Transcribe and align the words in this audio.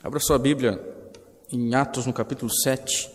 Abra 0.00 0.20
sua 0.20 0.38
Bíblia 0.38 0.80
em 1.50 1.74
Atos, 1.74 2.06
no 2.06 2.12
capítulo 2.12 2.48
7. 2.62 3.10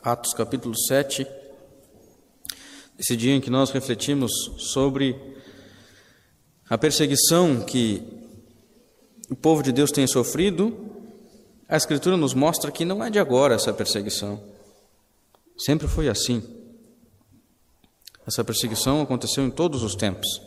Atos, 0.00 0.32
capítulo 0.34 0.78
7. 0.78 1.26
Esse 2.96 3.16
dia 3.16 3.34
em 3.34 3.40
que 3.40 3.50
nós 3.50 3.72
refletimos 3.72 4.30
sobre 4.56 5.20
a 6.70 6.78
perseguição 6.78 7.60
que 7.60 8.04
o 9.28 9.34
povo 9.34 9.64
de 9.64 9.72
Deus 9.72 9.90
tem 9.90 10.06
sofrido, 10.06 10.92
a 11.68 11.76
Escritura 11.76 12.16
nos 12.16 12.34
mostra 12.34 12.70
que 12.70 12.84
não 12.84 13.02
é 13.02 13.10
de 13.10 13.18
agora 13.18 13.56
essa 13.56 13.72
perseguição. 13.72 14.40
Sempre 15.58 15.88
foi 15.88 16.08
assim. 16.08 16.61
Essa 18.26 18.44
perseguição 18.44 19.00
aconteceu 19.00 19.44
em 19.44 19.50
todos 19.50 19.82
os 19.82 19.94
tempos. 19.94 20.40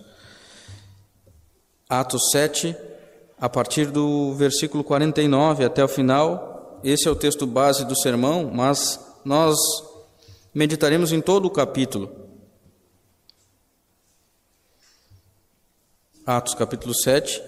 Atos 1.89 2.29
7, 2.31 2.75
a 3.39 3.49
partir 3.49 3.91
do 3.91 4.33
versículo 4.33 4.83
49 4.83 5.65
até 5.65 5.83
o 5.83 5.87
final, 5.87 6.79
esse 6.83 7.07
é 7.07 7.11
o 7.11 7.15
texto 7.15 7.45
base 7.45 7.85
do 7.85 7.95
sermão, 7.95 8.49
mas 8.53 8.99
nós 9.23 9.57
meditaremos 10.53 11.11
em 11.11 11.21
todo 11.21 11.45
o 11.45 11.51
capítulo. 11.51 12.09
Atos 16.25 16.55
capítulo 16.55 16.93
7, 16.93 17.41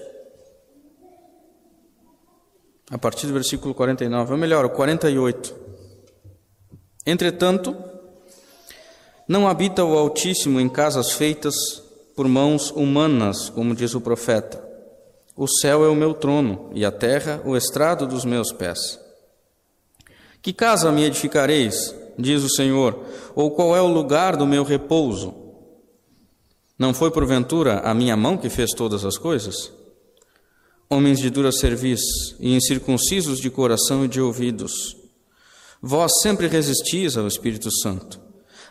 a 2.92 2.98
partir 2.98 3.28
do 3.28 3.34
versículo 3.34 3.74
49, 3.74 4.34
ou 4.34 4.38
melhor, 4.38 4.66
o 4.66 4.70
48. 4.70 5.56
Entretanto, 7.06 7.76
não 9.28 9.48
habita 9.48 9.84
o 9.84 9.98
Altíssimo 9.98 10.60
em 10.60 10.70
casas 10.70 11.12
feitas 11.12 11.56
por 12.16 12.28
mãos 12.28 12.72
humanas, 12.72 13.50
como 13.50 13.76
diz 13.76 13.94
o 13.94 14.02
profeta. 14.02 14.64
O 15.36 15.48
céu 15.48 15.84
é 15.84 15.90
o 15.90 15.96
meu 15.96 16.14
trono 16.14 16.72
e 16.74 16.86
a 16.86 16.92
terra 16.92 17.42
o 17.46 17.56
estrado 17.56 18.08
dos 18.08 18.24
meus 18.24 18.52
pés. 18.52 19.00
Que 20.42 20.54
casa 20.54 20.92
me 20.92 21.04
edificareis, 21.04 21.94
diz 22.18 22.42
o 22.42 22.50
Senhor, 22.50 23.04
ou 23.36 23.52
qual 23.52 23.76
é 23.76 23.82
o 23.82 23.88
lugar 23.88 24.38
do 24.38 24.48
meu 24.48 24.64
repouso? 24.64 25.36
Não 26.80 26.94
foi 26.94 27.12
porventura 27.12 27.80
a 27.80 27.94
minha 27.94 28.16
mão 28.16 28.38
que 28.38 28.50
fez 28.50 28.72
todas 28.72 29.04
as 29.04 29.18
coisas? 29.18 29.72
Homens 30.90 31.20
de 31.20 31.30
dura 31.30 31.52
serviço 31.52 32.36
e 32.40 32.56
incircuncisos 32.56 33.40
de 33.40 33.50
coração 33.50 34.06
e 34.06 34.08
de 34.08 34.22
ouvidos, 34.22 34.96
vós 35.82 36.12
sempre 36.22 36.48
resistis 36.48 37.18
ao 37.18 37.28
Espírito 37.28 37.70
Santo. 37.82 38.27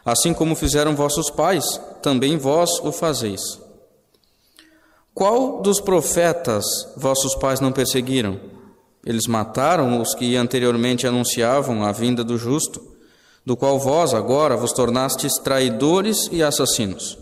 Assim 0.06 0.32
como 0.32 0.54
fizeram 0.54 0.94
vossos 0.94 1.28
pais, 1.30 1.64
também 2.00 2.38
vós 2.38 2.70
o 2.84 2.92
fazeis. 2.92 3.40
Qual 5.12 5.60
dos 5.60 5.80
profetas 5.80 6.64
vossos 6.96 7.34
pais 7.34 7.58
não 7.58 7.72
perseguiram? 7.72 8.38
Eles 9.04 9.26
mataram 9.26 10.00
os 10.00 10.14
que 10.14 10.36
anteriormente 10.36 11.08
anunciavam 11.08 11.82
a 11.82 11.90
vinda 11.90 12.22
do 12.22 12.38
justo, 12.38 12.80
do 13.44 13.56
qual 13.56 13.80
vós 13.80 14.14
agora 14.14 14.56
vos 14.56 14.72
tornastes 14.72 15.32
traidores 15.42 16.28
e 16.30 16.40
assassinos. 16.40 17.18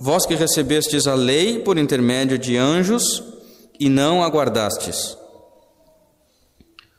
Vós 0.00 0.24
que 0.24 0.34
recebestes 0.34 1.06
a 1.06 1.14
lei 1.14 1.58
por 1.58 1.76
intermédio 1.76 2.38
de 2.38 2.56
anjos 2.56 3.22
e 3.78 3.90
não 3.90 4.24
aguardastes. 4.24 5.14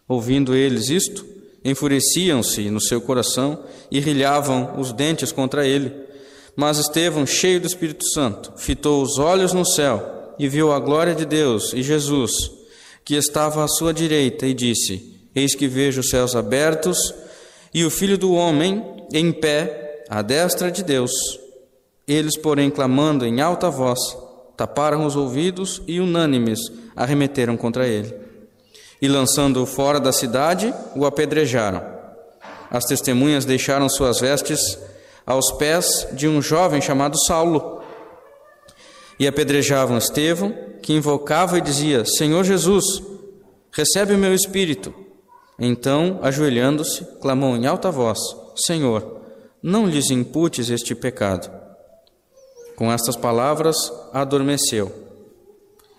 Ouvindo 0.07 0.55
eles 0.55 0.89
isto, 0.89 1.25
enfureciam-se 1.63 2.69
no 2.69 2.81
seu 2.81 2.99
coração 2.99 3.63
e 3.89 3.99
rilhavam 3.99 4.79
os 4.79 4.91
dentes 4.91 5.31
contra 5.31 5.65
ele. 5.65 5.93
Mas 6.55 6.77
Estevão, 6.77 7.25
cheio 7.25 7.59
do 7.59 7.67
Espírito 7.67 8.05
Santo, 8.13 8.53
fitou 8.57 9.01
os 9.01 9.17
olhos 9.17 9.53
no 9.53 9.65
céu 9.65 10.35
e 10.37 10.47
viu 10.47 10.71
a 10.71 10.79
glória 10.79 11.15
de 11.15 11.25
Deus 11.25 11.73
e 11.73 11.81
Jesus, 11.81 12.31
que 13.05 13.15
estava 13.15 13.63
à 13.63 13.67
sua 13.67 13.93
direita, 13.93 14.45
e 14.45 14.53
disse: 14.53 15.19
Eis 15.33 15.55
que 15.55 15.67
vejo 15.67 16.01
os 16.01 16.09
céus 16.09 16.35
abertos 16.35 17.13
e 17.73 17.83
o 17.83 17.89
Filho 17.89 18.17
do 18.17 18.33
Homem 18.33 18.83
em 19.11 19.31
pé 19.31 20.05
à 20.09 20.21
destra 20.21 20.71
de 20.71 20.83
Deus. 20.83 21.11
Eles, 22.07 22.37
porém, 22.37 22.69
clamando 22.69 23.25
em 23.25 23.41
alta 23.41 23.69
voz, 23.69 23.99
taparam 24.57 25.05
os 25.05 25.15
ouvidos 25.15 25.81
e, 25.87 25.99
unânimes, 25.99 26.59
arremeteram 26.95 27.55
contra 27.55 27.87
ele 27.87 28.22
e, 29.03 29.07
lançando-o 29.09 29.65
fora 29.65 29.99
da 29.99 30.13
cidade, 30.13 30.73
o 30.95 31.05
apedrejaram. 31.05 31.83
As 32.71 32.85
testemunhas 32.85 33.43
deixaram 33.43 33.89
suas 33.89 34.21
vestes 34.21 34.79
aos 35.25 35.51
pés 35.57 36.07
de 36.13 36.25
um 36.25 36.41
jovem 36.41 36.79
chamado 36.79 37.17
Saulo 37.27 37.81
e 39.19 39.27
apedrejavam 39.27 39.97
Estevão, 39.97 40.55
que 40.81 40.93
invocava 40.93 41.57
e 41.57 41.61
dizia: 41.61 42.05
Senhor 42.05 42.45
Jesus, 42.45 42.85
recebe 43.73 44.13
o 44.13 44.17
meu 44.17 44.33
espírito. 44.33 44.93
Então, 45.59 46.19
ajoelhando-se, 46.21 47.03
clamou 47.19 47.57
em 47.57 47.65
alta 47.65 47.91
voz: 47.91 48.19
Senhor, 48.55 49.19
não 49.61 49.85
lhes 49.85 50.11
imputes 50.11 50.69
este 50.69 50.95
pecado. 50.95 51.51
Com 52.77 52.89
estas 52.89 53.17
palavras, 53.17 53.75
adormeceu. 54.13 54.89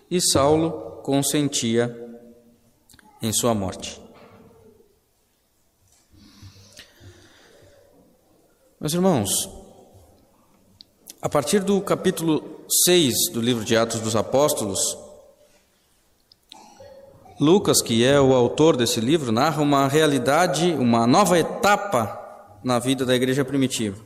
E 0.09 0.19
Saulo 0.19 1.01
consentia 1.03 2.04
em 3.27 3.33
sua 3.33 3.53
morte. 3.53 4.01
Meus 8.79 8.93
irmãos, 8.93 9.29
a 11.21 11.27
partir 11.27 11.59
do 11.59 11.81
capítulo 11.81 12.65
6 12.85 13.31
do 13.31 13.41
livro 13.41 13.65
de 13.65 13.75
Atos 13.75 13.99
dos 13.99 14.15
Apóstolos, 14.15 14.79
Lucas, 17.39 17.81
que 17.81 18.05
é 18.05 18.19
o 18.21 18.33
autor 18.33 18.77
desse 18.77 19.01
livro, 19.01 19.31
narra 19.31 19.61
uma 19.61 19.87
realidade, 19.87 20.71
uma 20.73 21.07
nova 21.07 21.37
etapa 21.37 22.21
na 22.63 22.79
vida 22.79 23.05
da 23.05 23.15
igreja 23.15 23.43
primitiva. 23.43 23.97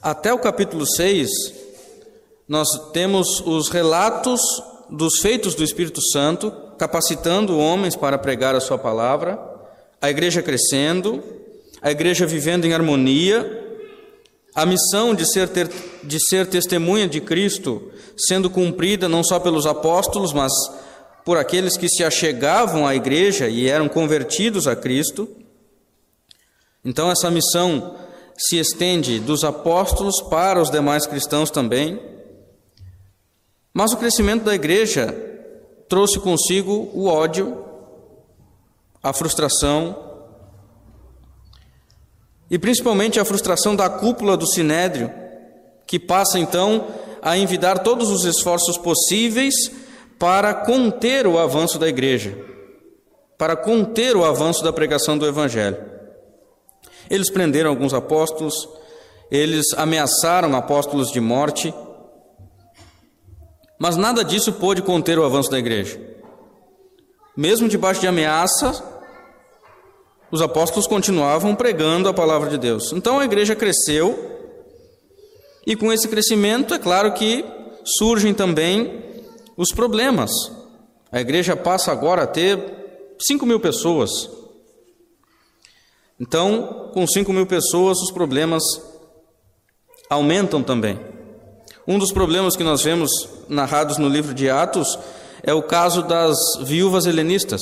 Até 0.00 0.32
o 0.32 0.38
capítulo 0.38 0.86
6, 0.86 1.28
nós 2.48 2.68
temos 2.92 3.40
os 3.40 3.68
relatos 3.68 4.40
dos 4.88 5.18
feitos 5.20 5.54
do 5.54 5.64
Espírito 5.64 6.00
Santo 6.00 6.50
capacitando 6.82 7.60
homens 7.60 7.94
para 7.94 8.18
pregar 8.18 8.56
a 8.56 8.60
sua 8.60 8.76
palavra, 8.76 9.38
a 10.00 10.10
igreja 10.10 10.42
crescendo, 10.42 11.22
a 11.80 11.92
igreja 11.92 12.26
vivendo 12.26 12.64
em 12.64 12.74
harmonia, 12.74 13.78
a 14.52 14.66
missão 14.66 15.14
de 15.14 15.24
ser, 15.32 15.48
ter, 15.48 15.70
de 16.02 16.18
ser 16.28 16.44
testemunha 16.48 17.06
de 17.06 17.20
Cristo 17.20 17.92
sendo 18.16 18.50
cumprida 18.50 19.08
não 19.08 19.22
só 19.22 19.38
pelos 19.38 19.64
apóstolos, 19.64 20.32
mas 20.32 20.52
por 21.24 21.38
aqueles 21.38 21.76
que 21.76 21.88
se 21.88 22.02
achegavam 22.02 22.84
à 22.84 22.96
igreja 22.96 23.48
e 23.48 23.68
eram 23.68 23.88
convertidos 23.88 24.66
a 24.66 24.74
Cristo. 24.74 25.28
Então, 26.84 27.08
essa 27.12 27.30
missão 27.30 27.94
se 28.36 28.58
estende 28.58 29.20
dos 29.20 29.44
apóstolos 29.44 30.20
para 30.22 30.60
os 30.60 30.68
demais 30.68 31.06
cristãos 31.06 31.48
também. 31.48 32.02
Mas 33.72 33.92
o 33.92 33.96
crescimento 33.96 34.42
da 34.42 34.52
igreja 34.52 35.30
trouxe 35.88 36.18
consigo 36.18 36.90
o 36.94 37.06
ódio, 37.06 37.64
a 39.02 39.12
frustração 39.12 39.96
e 42.50 42.58
principalmente 42.58 43.18
a 43.18 43.24
frustração 43.24 43.74
da 43.74 43.88
cúpula 43.88 44.36
do 44.36 44.46
sinédrio, 44.46 45.10
que 45.86 45.98
passa 45.98 46.38
então 46.38 46.86
a 47.22 47.36
envidar 47.36 47.78
todos 47.78 48.10
os 48.10 48.24
esforços 48.24 48.76
possíveis 48.76 49.54
para 50.18 50.52
conter 50.52 51.26
o 51.26 51.38
avanço 51.38 51.78
da 51.78 51.88
igreja, 51.88 52.36
para 53.38 53.56
conter 53.56 54.16
o 54.16 54.24
avanço 54.24 54.62
da 54.62 54.72
pregação 54.72 55.16
do 55.16 55.26
evangelho. 55.26 55.78
Eles 57.08 57.30
prenderam 57.30 57.70
alguns 57.70 57.94
apóstolos, 57.94 58.54
eles 59.30 59.66
ameaçaram 59.76 60.54
apóstolos 60.54 61.10
de 61.10 61.20
morte, 61.20 61.74
mas 63.82 63.96
nada 63.96 64.24
disso 64.24 64.52
pôde 64.52 64.80
conter 64.80 65.18
o 65.18 65.24
avanço 65.24 65.50
da 65.50 65.58
igreja. 65.58 66.00
Mesmo 67.36 67.68
debaixo 67.68 68.00
de 68.00 68.06
ameaça, 68.06 68.80
os 70.30 70.40
apóstolos 70.40 70.86
continuavam 70.86 71.56
pregando 71.56 72.08
a 72.08 72.14
palavra 72.14 72.48
de 72.48 72.58
Deus. 72.58 72.92
Então 72.92 73.18
a 73.18 73.24
igreja 73.24 73.56
cresceu, 73.56 74.38
e 75.66 75.74
com 75.74 75.92
esse 75.92 76.06
crescimento, 76.06 76.74
é 76.74 76.78
claro 76.78 77.12
que 77.12 77.44
surgem 77.98 78.32
também 78.32 79.02
os 79.56 79.70
problemas. 79.72 80.30
A 81.10 81.20
igreja 81.20 81.56
passa 81.56 81.90
agora 81.90 82.22
a 82.22 82.26
ter 82.28 83.16
5 83.18 83.44
mil 83.44 83.58
pessoas. 83.58 84.30
Então, 86.20 86.88
com 86.94 87.04
5 87.04 87.32
mil 87.32 87.46
pessoas, 87.46 87.98
os 87.98 88.12
problemas 88.12 88.62
aumentam 90.08 90.62
também. 90.62 91.11
Um 91.86 91.98
dos 91.98 92.12
problemas 92.12 92.56
que 92.56 92.62
nós 92.62 92.82
vemos 92.82 93.10
narrados 93.48 93.98
no 93.98 94.08
livro 94.08 94.32
de 94.32 94.48
Atos 94.48 94.98
é 95.42 95.52
o 95.52 95.62
caso 95.62 96.02
das 96.02 96.36
viúvas 96.62 97.06
helenistas, 97.06 97.60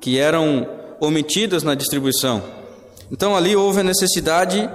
que 0.00 0.18
eram 0.18 0.66
omitidas 1.00 1.62
na 1.62 1.74
distribuição. 1.74 2.42
Então 3.12 3.36
ali 3.36 3.54
houve 3.54 3.80
a 3.80 3.84
necessidade 3.84 4.70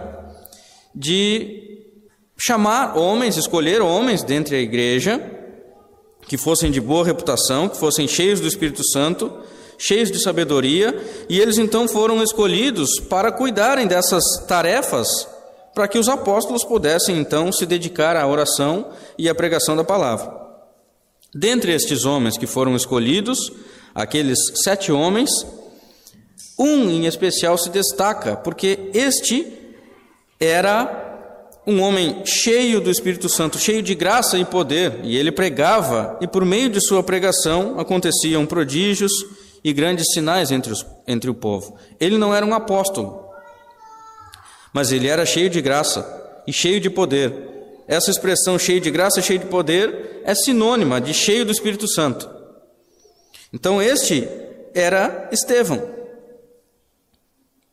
de 0.94 1.82
chamar 2.38 2.98
homens, 2.98 3.38
escolher 3.38 3.82
homens 3.82 4.22
dentre 4.24 4.56
a 4.56 4.60
igreja 4.60 5.32
que 6.28 6.38
fossem 6.38 6.72
de 6.72 6.82
boa 6.82 7.06
reputação, 7.06 7.70
que 7.70 7.78
fossem 7.78 8.08
cheios 8.08 8.40
do 8.40 8.48
Espírito 8.48 8.84
Santo, 8.92 9.32
cheios 9.78 10.12
de 10.12 10.22
sabedoria, 10.22 10.98
e 11.30 11.40
eles 11.40 11.58
então 11.58 11.88
foram 11.88 12.22
escolhidos 12.24 13.00
para 13.10 13.32
cuidarem 13.32 13.88
dessas 13.88 14.24
tarefas, 14.48 15.08
para 15.76 15.90
que 15.90 16.00
os 16.00 16.08
apóstolos 16.08 16.64
pudessem 16.64 17.18
então 17.20 17.52
se 17.52 17.66
dedicar 17.66 18.16
à 18.16 18.26
oração 18.26 18.92
e 19.20 19.28
à 19.30 19.36
pregação 19.36 19.76
da 19.76 19.84
palavra. 19.84 20.34
Dentre 21.34 21.74
estes 21.74 22.06
homens 22.06 22.38
que 22.38 22.48
foram 22.48 22.78
escolhidos, 22.78 23.52
aqueles 23.94 24.40
sete 24.64 24.90
homens, 24.90 25.30
um 26.58 26.90
em 26.90 27.06
especial 27.06 27.58
se 27.58 27.70
destaca, 27.70 28.38
porque 28.38 28.90
este 28.94 29.46
era 30.40 31.04
um 31.68 31.82
homem 31.82 32.22
cheio 32.26 32.80
do 32.80 32.90
Espírito 32.90 33.28
Santo, 33.28 33.58
cheio 33.58 33.84
de 33.84 33.94
graça 33.96 34.38
e 34.38 34.46
poder, 34.46 35.02
e 35.04 35.18
ele 35.18 35.32
pregava, 35.32 36.18
e 36.22 36.28
por 36.28 36.46
meio 36.46 36.70
de 36.70 36.80
sua 36.80 37.04
pregação 37.04 37.78
aconteciam 37.80 38.46
prodígios 38.46 39.12
e 39.62 39.74
grandes 39.74 40.06
sinais 40.14 40.52
entre, 40.52 40.72
os, 40.72 40.86
entre 41.06 41.30
o 41.30 41.34
povo. 41.34 41.76
Ele 42.00 42.18
não 42.18 42.34
era 42.34 42.46
um 42.46 42.54
apóstolo, 42.54 43.25
mas 44.76 44.92
ele 44.92 45.08
era 45.08 45.26
cheio 45.26 45.50
de 45.50 45.62
graça 45.62 46.06
e 46.46 46.52
cheio 46.52 46.82
de 46.82 46.90
poder. 46.90 47.34
Essa 47.88 48.12
expressão 48.12 48.60
cheio 48.60 48.82
de 48.82 48.92
graça 48.92 49.22
cheio 49.22 49.40
de 49.40 49.46
poder 49.46 50.22
é 50.26 50.36
sinônima 50.36 51.00
de 51.00 51.14
cheio 51.14 51.46
do 51.46 51.52
Espírito 51.54 51.88
Santo. 51.88 52.30
Então, 53.54 53.82
este 53.82 54.28
era 54.74 55.30
Estevão. 55.32 55.82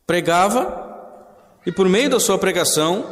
Pregava, 0.07 1.59
e 1.65 1.73
por 1.73 1.89
meio 1.89 2.09
da 2.09 2.21
sua 2.21 2.37
pregação, 2.37 3.05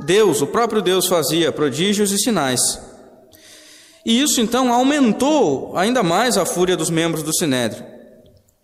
Deus, 0.00 0.40
o 0.40 0.46
próprio 0.46 0.80
Deus, 0.80 1.06
fazia 1.06 1.52
prodígios 1.52 2.12
e 2.12 2.18
sinais. 2.18 2.80
E 4.02 4.18
isso 4.18 4.40
então 4.40 4.72
aumentou 4.72 5.76
ainda 5.76 6.02
mais 6.02 6.38
a 6.38 6.46
fúria 6.46 6.74
dos 6.74 6.88
membros 6.88 7.22
do 7.22 7.36
Sinédrio. 7.36 7.95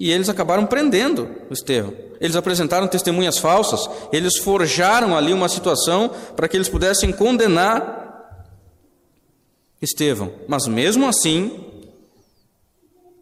E 0.03 0.11
eles 0.11 0.29
acabaram 0.29 0.67
prendendo 0.67 1.31
o 1.49 1.53
Estevão. 1.53 1.95
Eles 2.21 2.35
apresentaram 2.35 2.89
testemunhas 2.89 3.39
falsas, 3.39 3.89
eles 4.13 4.37
forjaram 4.39 5.17
ali 5.17 5.33
uma 5.33 5.49
situação 5.49 6.11
para 6.35 6.49
que 6.49 6.57
eles 6.57 6.69
pudessem 6.69 7.13
condenar 7.13 8.51
Estevão. 9.81 10.33
Mas 10.49 10.67
mesmo 10.67 11.07
assim, 11.07 11.53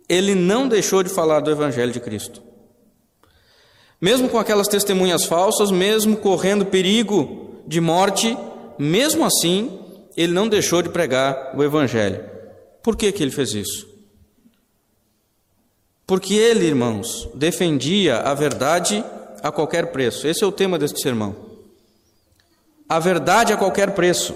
ele 0.09 0.35
não 0.35 0.67
deixou 0.67 1.03
de 1.03 1.11
falar 1.11 1.41
do 1.41 1.51
Evangelho 1.51 1.93
de 1.93 2.01
Cristo. 2.01 2.43
Mesmo 4.01 4.31
com 4.31 4.39
aquelas 4.39 4.67
testemunhas 4.67 5.27
falsas, 5.27 5.71
mesmo 5.71 6.17
correndo 6.17 6.65
perigo 6.65 7.63
de 7.67 7.79
morte, 7.79 8.35
mesmo 8.79 9.27
assim, 9.27 9.79
ele 10.17 10.33
não 10.33 10.49
deixou 10.49 10.81
de 10.81 10.89
pregar 10.89 11.55
o 11.55 11.63
Evangelho. 11.63 12.25
Por 12.83 12.97
que, 12.97 13.13
que 13.13 13.23
ele 13.23 13.31
fez 13.31 13.53
isso? 13.53 13.90
Porque 16.11 16.35
ele, 16.35 16.67
irmãos, 16.67 17.29
defendia 17.37 18.17
a 18.19 18.35
verdade 18.35 19.05
a 19.45 19.53
qualquer 19.53 19.93
preço. 19.93 20.27
Esse 20.27 20.43
é 20.43 20.47
o 20.47 20.51
tema 20.51 20.77
deste 20.77 21.01
sermão. 21.01 21.37
A 22.89 22.99
verdade 22.99 23.53
a 23.53 23.57
qualquer 23.57 23.93
preço. 23.93 24.35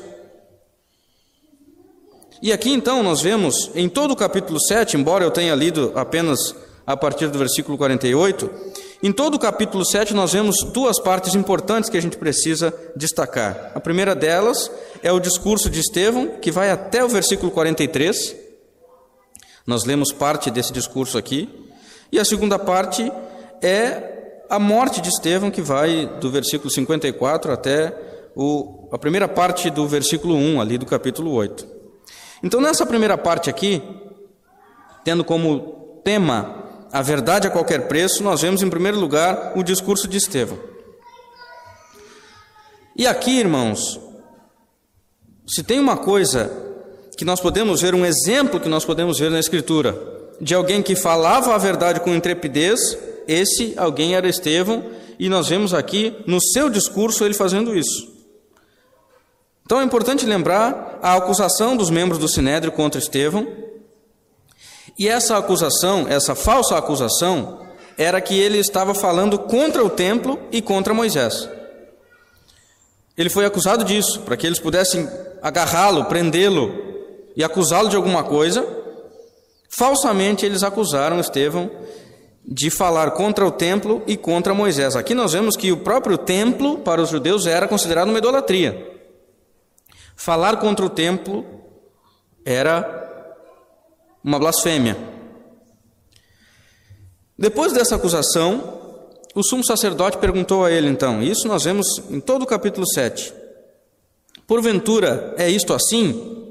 E 2.40 2.52
aqui 2.52 2.72
então 2.72 3.02
nós 3.02 3.20
vemos 3.20 3.72
em 3.74 3.88
todo 3.88 4.12
o 4.12 4.16
capítulo 4.16 4.60
7, 4.60 4.96
embora 4.96 5.24
eu 5.24 5.32
tenha 5.32 5.52
lido 5.52 5.90
apenas 5.96 6.54
a 6.86 6.96
partir 6.96 7.26
do 7.26 7.40
versículo 7.40 7.76
48, 7.76 8.48
em 9.02 9.10
todo 9.10 9.34
o 9.34 9.38
capítulo 9.40 9.84
7, 9.84 10.14
nós 10.14 10.32
vemos 10.32 10.62
duas 10.72 11.00
partes 11.00 11.34
importantes 11.34 11.90
que 11.90 11.96
a 11.96 12.00
gente 12.00 12.16
precisa 12.16 12.72
destacar. 12.94 13.72
A 13.74 13.80
primeira 13.80 14.14
delas 14.14 14.70
é 15.02 15.10
o 15.10 15.18
discurso 15.18 15.68
de 15.68 15.80
Estevão, 15.80 16.38
que 16.40 16.52
vai 16.52 16.70
até 16.70 17.04
o 17.04 17.08
versículo 17.08 17.50
43. 17.50 18.36
Nós 19.66 19.84
lemos 19.84 20.12
parte 20.12 20.52
desse 20.52 20.72
discurso 20.72 21.18
aqui. 21.18 21.63
E 22.14 22.20
a 22.20 22.24
segunda 22.24 22.60
parte 22.60 23.10
é 23.60 24.44
a 24.48 24.56
morte 24.56 25.00
de 25.00 25.08
Estevão, 25.08 25.50
que 25.50 25.60
vai 25.60 26.06
do 26.20 26.30
versículo 26.30 26.70
54 26.70 27.50
até 27.50 27.92
o, 28.36 28.88
a 28.92 28.96
primeira 28.96 29.26
parte 29.26 29.68
do 29.68 29.88
versículo 29.88 30.36
1, 30.36 30.60
ali 30.60 30.78
do 30.78 30.86
capítulo 30.86 31.32
8. 31.32 31.66
Então, 32.40 32.60
nessa 32.60 32.86
primeira 32.86 33.18
parte 33.18 33.50
aqui, 33.50 33.82
tendo 35.02 35.24
como 35.24 36.00
tema 36.04 36.86
a 36.92 37.02
verdade 37.02 37.48
a 37.48 37.50
qualquer 37.50 37.88
preço, 37.88 38.22
nós 38.22 38.42
vemos 38.42 38.62
em 38.62 38.70
primeiro 38.70 39.00
lugar 39.00 39.52
o 39.56 39.64
discurso 39.64 40.06
de 40.06 40.18
Estevão. 40.18 40.60
E 42.96 43.08
aqui, 43.08 43.40
irmãos, 43.40 43.98
se 45.48 45.64
tem 45.64 45.80
uma 45.80 45.96
coisa 45.96 46.48
que 47.18 47.24
nós 47.24 47.40
podemos 47.40 47.80
ver, 47.80 47.92
um 47.92 48.06
exemplo 48.06 48.60
que 48.60 48.68
nós 48.68 48.84
podemos 48.84 49.18
ver 49.18 49.32
na 49.32 49.40
Escritura, 49.40 50.22
de 50.40 50.54
alguém 50.54 50.82
que 50.82 50.96
falava 50.96 51.54
a 51.54 51.58
verdade 51.58 52.00
com 52.00 52.14
intrepidez, 52.14 52.98
esse 53.26 53.74
alguém 53.76 54.14
era 54.14 54.28
Estevão, 54.28 54.84
e 55.18 55.28
nós 55.28 55.48
vemos 55.48 55.72
aqui 55.72 56.16
no 56.26 56.40
seu 56.40 56.68
discurso 56.68 57.24
ele 57.24 57.34
fazendo 57.34 57.76
isso. 57.76 58.12
Então 59.64 59.80
é 59.80 59.84
importante 59.84 60.26
lembrar 60.26 60.98
a 61.02 61.14
acusação 61.14 61.76
dos 61.76 61.88
membros 61.88 62.18
do 62.18 62.28
Sinédrio 62.28 62.72
contra 62.72 63.00
Estevão, 63.00 63.46
e 64.98 65.08
essa 65.08 65.36
acusação, 65.36 66.06
essa 66.08 66.34
falsa 66.34 66.76
acusação, 66.76 67.64
era 67.96 68.20
que 68.20 68.38
ele 68.38 68.58
estava 68.58 68.94
falando 68.94 69.38
contra 69.38 69.84
o 69.84 69.90
templo 69.90 70.38
e 70.52 70.60
contra 70.60 70.94
Moisés. 70.94 71.48
Ele 73.16 73.30
foi 73.30 73.44
acusado 73.44 73.84
disso, 73.84 74.20
para 74.20 74.36
que 74.36 74.46
eles 74.46 74.58
pudessem 74.58 75.08
agarrá-lo, 75.40 76.04
prendê-lo 76.06 76.72
e 77.36 77.44
acusá-lo 77.44 77.88
de 77.88 77.96
alguma 77.96 78.24
coisa. 78.24 78.66
Falsamente 79.76 80.46
eles 80.46 80.62
acusaram 80.62 81.18
Estevão 81.18 81.68
de 82.46 82.70
falar 82.70 83.10
contra 83.10 83.44
o 83.44 83.50
templo 83.50 84.02
e 84.06 84.16
contra 84.16 84.54
Moisés. 84.54 84.94
Aqui 84.94 85.14
nós 85.14 85.32
vemos 85.32 85.56
que 85.56 85.72
o 85.72 85.78
próprio 85.78 86.16
templo 86.16 86.78
para 86.78 87.02
os 87.02 87.08
judeus 87.08 87.44
era 87.44 87.66
considerado 87.66 88.08
uma 88.08 88.18
idolatria. 88.18 88.92
Falar 90.14 90.58
contra 90.58 90.86
o 90.86 90.90
templo 90.90 91.44
era 92.44 93.02
uma 94.22 94.38
blasfêmia. 94.38 94.96
Depois 97.36 97.72
dessa 97.72 97.96
acusação, 97.96 98.78
o 99.34 99.42
sumo 99.42 99.66
sacerdote 99.66 100.18
perguntou 100.18 100.64
a 100.64 100.70
ele 100.70 100.88
então, 100.88 101.20
isso 101.20 101.48
nós 101.48 101.64
vemos 101.64 101.86
em 102.10 102.20
todo 102.20 102.42
o 102.42 102.46
capítulo 102.46 102.86
7. 102.86 103.34
Porventura 104.46 105.34
é 105.36 105.50
isto 105.50 105.74
assim? 105.74 106.43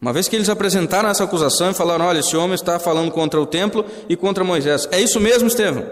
Uma 0.00 0.12
vez 0.12 0.28
que 0.28 0.36
eles 0.36 0.48
apresentaram 0.48 1.08
essa 1.08 1.24
acusação 1.24 1.70
e 1.70 1.74
falaram: 1.74 2.04
olha, 2.04 2.20
esse 2.20 2.36
homem 2.36 2.54
está 2.54 2.78
falando 2.78 3.10
contra 3.10 3.40
o 3.40 3.46
templo 3.46 3.84
e 4.08 4.16
contra 4.16 4.44
Moisés. 4.44 4.88
É 4.92 5.00
isso 5.00 5.18
mesmo, 5.18 5.48
Estevão? 5.48 5.84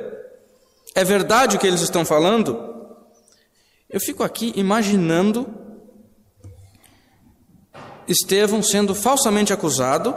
É 0.95 1.05
verdade 1.05 1.57
o 1.57 1.59
que 1.59 1.67
eles 1.67 1.81
estão 1.81 2.05
falando? 2.05 2.75
Eu 3.91 4.01
fico 4.01 4.23
aqui 4.23 4.53
imaginando 4.57 5.47
Estevão 8.09 8.63
sendo 8.63 8.95
falsamente 8.95 9.53
acusado 9.53 10.15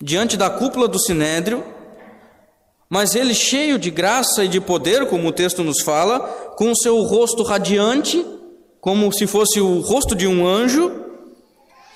diante 0.00 0.36
da 0.36 0.48
cúpula 0.48 0.88
do 0.88 0.98
sinédrio, 0.98 1.62
mas 2.88 3.14
ele 3.14 3.34
cheio 3.34 3.78
de 3.78 3.90
graça 3.90 4.44
e 4.44 4.48
de 4.48 4.60
poder, 4.60 5.06
como 5.06 5.28
o 5.28 5.32
texto 5.32 5.62
nos 5.62 5.82
fala, 5.82 6.20
com 6.56 6.70
o 6.70 6.76
seu 6.76 7.02
rosto 7.02 7.42
radiante, 7.42 8.24
como 8.80 9.12
se 9.12 9.26
fosse 9.26 9.60
o 9.60 9.80
rosto 9.80 10.14
de 10.14 10.26
um 10.26 10.46
anjo, 10.46 11.07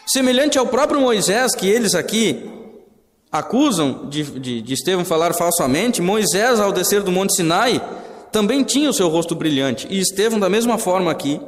semelhante 0.06 0.58
ao 0.58 0.66
próprio 0.66 1.00
Moisés, 1.00 1.54
que 1.54 1.68
eles 1.68 1.94
aqui 1.94 2.50
acusam 3.30 4.08
de, 4.08 4.22
de, 4.22 4.62
de 4.62 4.74
Estevão 4.74 5.04
falar 5.04 5.32
falsamente. 5.32 6.02
Moisés, 6.02 6.60
ao 6.60 6.72
descer 6.72 7.02
do 7.02 7.10
Monte 7.10 7.34
Sinai, 7.34 7.82
também 8.30 8.62
tinha 8.62 8.90
o 8.90 8.94
seu 8.94 9.08
rosto 9.08 9.34
brilhante, 9.34 9.86
e 9.90 10.00
Estevão, 10.00 10.40
da 10.40 10.48
mesma 10.48 10.78
forma 10.78 11.10
aqui, 11.10 11.40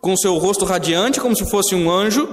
com 0.00 0.16
seu 0.16 0.36
rosto 0.36 0.64
radiante, 0.64 1.20
como 1.20 1.36
se 1.36 1.48
fosse 1.48 1.74
um 1.74 1.90
anjo, 1.90 2.28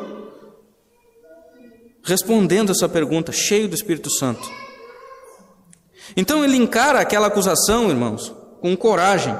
respondendo 2.03 2.71
essa 2.71 2.89
pergunta, 2.89 3.31
cheio 3.31 3.67
do 3.67 3.75
Espírito 3.75 4.09
Santo. 4.09 4.49
Então 6.17 6.43
ele 6.43 6.57
encara 6.57 6.99
aquela 6.99 7.27
acusação, 7.27 7.89
irmãos, 7.89 8.33
com 8.59 8.75
coragem. 8.75 9.37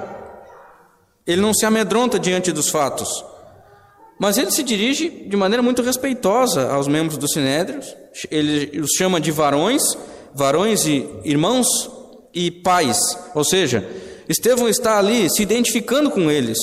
Ele 1.25 1.41
não 1.41 1.53
se 1.53 1.65
amedronta 1.65 2.19
diante 2.19 2.51
dos 2.51 2.69
fatos, 2.69 3.25
mas 4.19 4.37
ele 4.37 4.51
se 4.51 4.61
dirige 4.61 5.09
de 5.09 5.37
maneira 5.37 5.63
muito 5.63 5.81
respeitosa 5.81 6.69
aos 6.69 6.89
membros 6.89 7.17
do 7.17 7.27
Sinédrio. 7.27 7.79
Ele 8.29 8.81
os 8.81 8.91
chama 8.97 9.21
de 9.21 9.31
varões, 9.31 9.81
varões 10.35 10.85
e 10.85 11.09
irmãos 11.23 11.65
e 12.33 12.51
pais. 12.51 12.97
Ou 13.33 13.45
seja, 13.45 13.89
Estevão 14.27 14.67
está 14.67 14.99
ali 14.99 15.29
se 15.29 15.41
identificando 15.41 16.11
com 16.11 16.29
eles, 16.29 16.57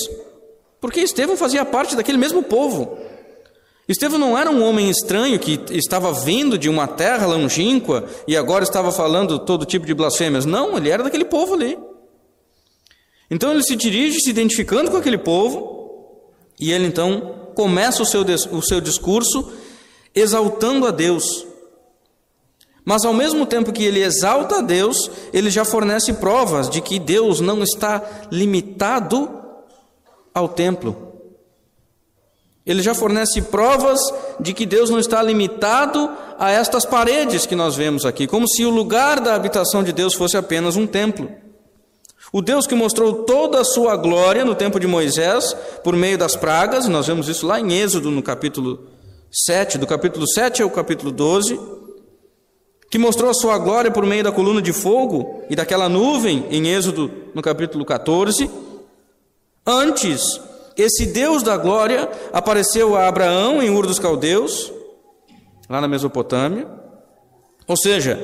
porque 0.83 1.01
Estevão 1.01 1.35
fazia 1.35 1.65
parte 1.65 1.97
daquele 1.97 2.19
mesmo 2.19 2.43
povo. 2.43 2.99
Estevão 3.89 4.19
não 4.19 4.37
era 4.37 4.51
um 4.51 4.63
homem 4.63 4.91
estranho 4.91 5.39
que 5.39 5.59
estava 5.71 6.13
vindo 6.13 6.59
de 6.59 6.69
uma 6.69 6.87
terra 6.87 7.25
longínqua 7.27 8.05
e 8.29 8.37
agora 8.37 8.65
estava 8.65 8.93
falando 8.93 9.39
todo 9.39 9.65
tipo 9.65 9.87
de 9.87 9.95
blasfêmias. 9.95 10.45
Não, 10.45 10.77
ele 10.77 10.91
era 10.91 11.03
daquele 11.05 11.25
povo 11.25 11.55
ali. 11.55 11.79
Então 13.31 13.51
ele 13.51 13.63
se 13.63 13.77
dirige 13.77 14.21
se 14.21 14.29
identificando 14.29 14.91
com 14.91 14.97
aquele 14.99 15.17
povo 15.17 15.75
e 16.61 16.73
ele 16.73 16.87
então 16.87 17.46
começa 17.57 18.03
o 18.03 18.07
seu, 18.07 18.23
o 18.53 18.63
seu 18.63 18.81
discurso 18.81 19.51
exaltando 20.15 20.87
a 20.87 20.91
Deus. 20.93 21.45
Mas 22.85 23.05
ao 23.05 23.13
mesmo 23.13 23.45
tempo 23.45 23.73
que 23.73 23.83
ele 23.83 24.01
exalta 24.01 24.59
a 24.59 24.61
Deus, 24.61 25.11
ele 25.33 25.51
já 25.51 25.65
fornece 25.65 26.13
provas 26.13 26.71
de 26.71 26.81
que 26.81 27.01
Deus 27.01 27.41
não 27.41 27.63
está 27.63 28.01
limitado 28.31 29.29
ao 30.33 30.49
templo. 30.49 31.15
Ele 32.65 32.83
já 32.83 32.95
fornece 32.95 33.43
provas 33.43 33.99
de 34.39 34.53
que 34.53 34.67
Deus 34.67 34.91
não 34.91 34.99
está 34.99 35.23
limitado 35.23 36.11
a 36.39 36.51
estas 36.51 36.85
paredes 36.85 37.47
que 37.47 37.57
nós 37.57 37.75
vemos 37.75 38.05
aqui, 38.05 38.27
como 38.27 38.47
se 38.47 38.65
o 38.65 38.71
lugar 38.71 39.21
da 39.21 39.35
habitação 39.35 39.83
de 39.83 39.93
Deus 39.93 40.15
fosse 40.15 40.37
apenas 40.37 40.77
um 40.77 40.87
templo. 40.87 41.46
O 42.33 42.43
Deus 42.43 42.67
que 42.67 42.75
mostrou 42.75 43.25
toda 43.25 43.61
a 43.61 43.65
sua 43.65 43.97
glória 43.97 44.45
no 44.45 44.55
tempo 44.55 44.81
de 44.81 44.87
Moisés, 44.87 45.55
por 45.85 45.95
meio 45.95 46.19
das 46.19 46.35
pragas, 46.35 46.89
nós 46.89 47.07
vemos 47.07 47.29
isso 47.29 47.47
lá 47.47 47.61
em 47.61 47.73
Êxodo, 47.73 48.11
no 48.11 48.23
capítulo 48.23 48.89
7, 49.31 49.79
do 49.79 49.87
capítulo 49.87 50.27
7 50.29 50.63
ao 50.63 50.71
capítulo 50.71 51.13
12, 51.13 51.59
que 52.91 52.99
mostrou 52.99 53.31
a 53.31 53.35
sua 53.35 53.59
glória 53.59 53.91
por 53.91 54.05
meio 54.05 54.25
da 54.25 54.33
coluna 54.33 54.61
de 54.61 54.73
fogo 54.73 55.45
e 55.49 55.57
daquela 55.57 55.89
nuvem, 55.89 56.47
em 56.51 56.69
Êxodo, 56.69 57.11
no 57.35 57.43
capítulo 57.43 57.85
14. 57.85 58.51
Antes, 59.67 60.41
esse 60.77 61.07
Deus 61.07 61.43
da 61.43 61.57
glória 61.57 62.09
apareceu 62.33 62.97
a 62.97 63.09
Abraão 63.09 63.63
em 63.63 63.71
Ur 63.71 63.87
dos 63.87 63.99
Caldeus, 63.99 64.73
lá 65.69 65.81
na 65.81 65.89
Mesopotâmia. 65.89 66.69
Ou 67.67 67.77
seja, 67.77 68.21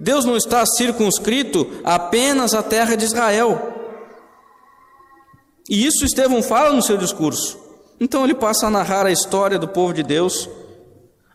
Deus 0.00 0.24
não 0.24 0.36
está 0.36 0.64
circunscrito 0.64 1.66
apenas 1.84 2.54
à 2.54 2.62
terra 2.62 2.96
de 2.96 3.04
Israel. 3.04 3.76
E 5.68 5.86
isso 5.86 6.04
Estevão 6.04 6.42
fala 6.42 6.74
no 6.74 6.82
seu 6.82 6.96
discurso. 6.96 7.58
Então 8.00 8.24
ele 8.24 8.34
passa 8.34 8.66
a 8.66 8.70
narrar 8.70 9.06
a 9.06 9.12
história 9.12 9.58
do 9.58 9.68
povo 9.68 9.92
de 9.92 10.02
Deus, 10.02 10.48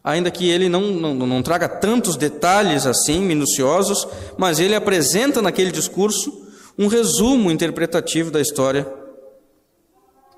ainda 0.03 0.31
que 0.31 0.49
ele 0.49 0.67
não, 0.67 0.81
não, 0.81 1.13
não 1.13 1.43
traga 1.43 1.69
tantos 1.69 2.17
detalhes 2.17 2.87
assim, 2.87 3.19
minuciosos, 3.21 4.07
mas 4.35 4.59
ele 4.59 4.73
apresenta 4.73 5.41
naquele 5.41 5.71
discurso 5.71 6.43
um 6.77 6.87
resumo 6.87 7.51
interpretativo 7.51 8.31
da 8.31 8.41
história 8.41 8.91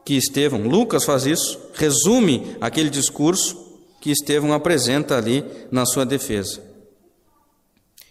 que 0.06 0.16
Estevão, 0.16 0.62
Lucas 0.62 1.04
faz 1.04 1.26
isso, 1.26 1.60
resume 1.74 2.56
aquele 2.62 2.90
discurso 2.90 3.58
que 4.00 4.12
Estevão 4.12 4.54
apresenta 4.54 5.18
ali 5.18 5.44
na 5.70 5.86
sua 5.86 6.06
defesa. 6.06 6.67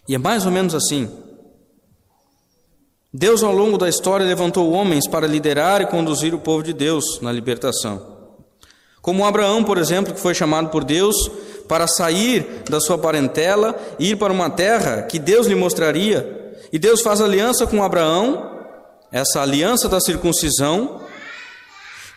E 0.07 0.15
é 0.15 0.17
mais 0.17 0.45
ou 0.45 0.51
menos 0.51 0.73
assim. 0.73 1.09
Deus, 3.13 3.43
ao 3.43 3.51
longo 3.51 3.77
da 3.77 3.89
história, 3.89 4.25
levantou 4.25 4.71
homens 4.71 5.07
para 5.07 5.25
liderar 5.25 5.81
e 5.81 5.87
conduzir 5.87 6.33
o 6.33 6.39
povo 6.39 6.61
de 6.61 6.73
Deus 6.73 7.19
na 7.21 7.31
libertação. 7.31 8.17
Como 9.01 9.25
Abraão, 9.25 9.63
por 9.63 9.77
exemplo, 9.77 10.13
que 10.13 10.19
foi 10.19 10.35
chamado 10.35 10.69
por 10.69 10.83
Deus 10.83 11.15
para 11.67 11.87
sair 11.87 12.63
da 12.69 12.79
sua 12.79 12.97
parentela 12.97 13.75
e 13.97 14.11
ir 14.11 14.15
para 14.17 14.31
uma 14.31 14.49
terra 14.49 15.03
que 15.03 15.17
Deus 15.17 15.47
lhe 15.47 15.55
mostraria. 15.55 16.55
E 16.71 16.77
Deus 16.77 17.01
faz 17.01 17.21
aliança 17.21 17.65
com 17.65 17.83
Abraão, 17.83 18.51
essa 19.11 19.41
aliança 19.41 19.87
da 19.87 19.99
circuncisão, 19.99 21.01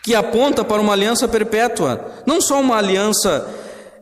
que 0.03 0.13
aponta 0.13 0.63
para 0.63 0.81
uma 0.81 0.93
aliança 0.93 1.27
perpétua, 1.27 2.05
não 2.25 2.41
só 2.41 2.59
uma 2.59 2.77
aliança 2.77 3.47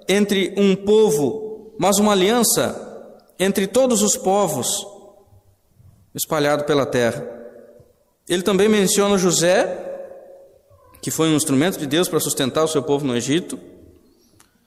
entre 0.07 0.53
um 0.57 0.75
povo, 0.75 1.75
mas 1.77 1.97
uma 1.97 2.13
aliança 2.13 2.88
entre 3.39 3.65
todos 3.65 4.01
os 4.01 4.17
povos 4.17 4.67
espalhado 6.13 6.65
pela 6.65 6.85
terra. 6.85 7.25
Ele 8.27 8.43
também 8.43 8.67
menciona 8.67 9.17
José, 9.17 9.85
que 11.01 11.09
foi 11.09 11.29
um 11.29 11.35
instrumento 11.35 11.79
de 11.79 11.87
Deus 11.87 12.07
para 12.07 12.19
sustentar 12.19 12.63
o 12.63 12.67
seu 12.67 12.83
povo 12.83 13.05
no 13.05 13.15
Egito, 13.15 13.57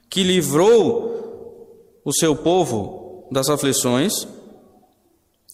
que 0.08 0.22
livrou 0.22 2.00
o 2.04 2.12
seu 2.12 2.34
povo 2.34 3.28
das 3.30 3.48
aflições. 3.48 4.26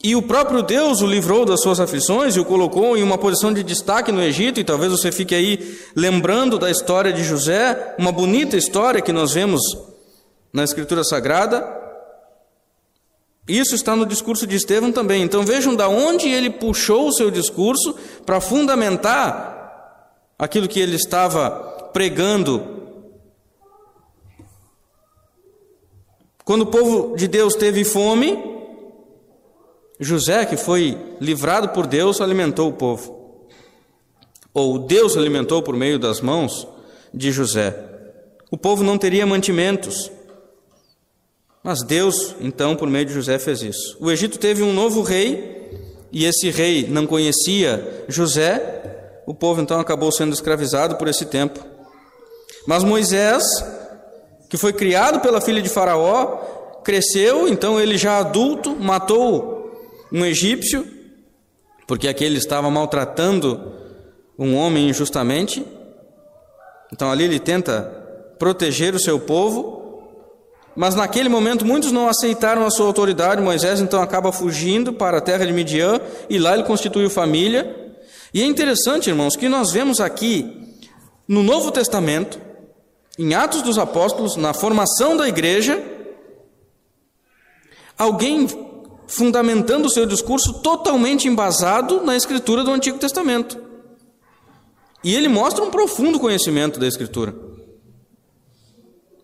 E 0.02 0.14
o 0.14 0.22
próprio 0.22 0.62
Deus 0.62 1.00
o 1.02 1.06
livrou 1.06 1.44
das 1.44 1.60
suas 1.60 1.80
aflições 1.80 2.36
e 2.36 2.40
o 2.40 2.44
colocou 2.44 2.96
em 2.96 3.02
uma 3.02 3.18
posição 3.18 3.52
de 3.52 3.64
destaque 3.64 4.12
no 4.12 4.22
Egito, 4.22 4.60
e 4.60 4.64
talvez 4.64 4.92
você 4.92 5.10
fique 5.10 5.34
aí 5.34 5.78
lembrando 5.94 6.58
da 6.58 6.70
história 6.70 7.12
de 7.12 7.24
José, 7.24 7.96
uma 7.98 8.12
bonita 8.12 8.56
história 8.56 9.02
que 9.02 9.12
nós 9.12 9.32
vemos 9.32 9.60
na 10.52 10.62
Escritura 10.64 11.02
Sagrada. 11.02 11.77
Isso 13.48 13.74
está 13.74 13.96
no 13.96 14.04
discurso 14.04 14.46
de 14.46 14.56
Estevão 14.56 14.92
também. 14.92 15.22
Então 15.22 15.42
vejam 15.42 15.74
da 15.74 15.88
onde 15.88 16.28
ele 16.28 16.50
puxou 16.50 17.08
o 17.08 17.12
seu 17.12 17.30
discurso 17.30 17.94
para 18.26 18.40
fundamentar 18.40 19.56
aquilo 20.38 20.68
que 20.68 20.78
ele 20.78 20.96
estava 20.96 21.50
pregando. 21.92 22.76
Quando 26.44 26.62
o 26.62 26.66
povo 26.66 27.16
de 27.16 27.26
Deus 27.26 27.54
teve 27.54 27.84
fome, 27.84 28.38
José, 29.98 30.44
que 30.44 30.56
foi 30.56 30.96
livrado 31.20 31.70
por 31.70 31.86
Deus, 31.86 32.20
alimentou 32.20 32.68
o 32.68 32.74
povo. 32.74 33.46
Ou 34.54 34.78
Deus 34.78 35.16
alimentou 35.16 35.62
por 35.62 35.74
meio 35.74 35.98
das 35.98 36.20
mãos 36.20 36.66
de 37.12 37.32
José. 37.32 37.74
O 38.50 38.56
povo 38.56 38.82
não 38.82 38.98
teria 38.98 39.26
mantimentos. 39.26 40.10
Mas 41.68 41.82
Deus, 41.82 42.34
então, 42.40 42.74
por 42.74 42.88
meio 42.88 43.04
de 43.04 43.12
José, 43.12 43.38
fez 43.38 43.60
isso. 43.60 43.94
O 44.00 44.10
Egito 44.10 44.38
teve 44.38 44.62
um 44.62 44.72
novo 44.72 45.02
rei, 45.02 45.68
e 46.10 46.24
esse 46.24 46.48
rei 46.48 46.86
não 46.88 47.06
conhecia 47.06 48.06
José. 48.08 49.20
O 49.26 49.34
povo 49.34 49.60
então 49.60 49.78
acabou 49.78 50.10
sendo 50.10 50.32
escravizado 50.32 50.96
por 50.96 51.08
esse 51.08 51.26
tempo. 51.26 51.62
Mas 52.66 52.82
Moisés, 52.82 53.44
que 54.48 54.56
foi 54.56 54.72
criado 54.72 55.20
pela 55.20 55.42
filha 55.42 55.60
de 55.60 55.68
Faraó, 55.68 56.36
cresceu, 56.82 57.46
então 57.46 57.78
ele 57.78 57.98
já 57.98 58.16
adulto, 58.16 58.74
matou 58.74 59.70
um 60.10 60.24
egípcio, 60.24 60.86
porque 61.86 62.08
aquele 62.08 62.38
estava 62.38 62.70
maltratando 62.70 63.74
um 64.38 64.56
homem 64.56 64.88
injustamente. 64.88 65.62
Então 66.90 67.10
ali 67.10 67.24
ele 67.24 67.38
tenta 67.38 67.82
proteger 68.38 68.94
o 68.94 68.98
seu 68.98 69.20
povo, 69.20 69.77
mas 70.78 70.94
naquele 70.94 71.28
momento 71.28 71.66
muitos 71.66 71.90
não 71.90 72.08
aceitaram 72.08 72.64
a 72.64 72.70
sua 72.70 72.86
autoridade. 72.86 73.42
Moisés 73.42 73.80
então 73.80 74.00
acaba 74.00 74.30
fugindo 74.30 74.92
para 74.92 75.18
a 75.18 75.20
terra 75.20 75.44
de 75.44 75.52
Midian 75.52 76.00
e 76.30 76.38
lá 76.38 76.54
ele 76.54 76.62
constituiu 76.62 77.10
família. 77.10 77.96
E 78.32 78.40
é 78.40 78.46
interessante, 78.46 79.10
irmãos, 79.10 79.34
que 79.34 79.48
nós 79.48 79.72
vemos 79.72 79.98
aqui 80.00 80.76
no 81.26 81.42
Novo 81.42 81.72
Testamento, 81.72 82.40
em 83.18 83.34
Atos 83.34 83.60
dos 83.62 83.76
Apóstolos, 83.76 84.36
na 84.36 84.54
formação 84.54 85.16
da 85.16 85.26
igreja, 85.26 85.82
alguém 87.98 88.46
fundamentando 89.08 89.86
o 89.86 89.90
seu 89.90 90.06
discurso 90.06 90.62
totalmente 90.62 91.26
embasado 91.26 92.04
na 92.04 92.14
escritura 92.14 92.62
do 92.62 92.70
Antigo 92.70 92.98
Testamento. 92.98 93.60
E 95.02 95.12
ele 95.12 95.26
mostra 95.26 95.64
um 95.64 95.72
profundo 95.72 96.20
conhecimento 96.20 96.78
da 96.78 96.86
escritura. 96.86 97.47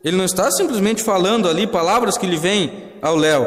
Ele 0.04 0.16
não 0.16 0.24
está 0.24 0.50
simplesmente 0.50 1.02
falando 1.02 1.48
ali 1.48 1.66
palavras 1.66 2.18
que 2.18 2.26
lhe 2.26 2.36
vêm 2.36 2.92
ao 3.00 3.16
léu. 3.16 3.46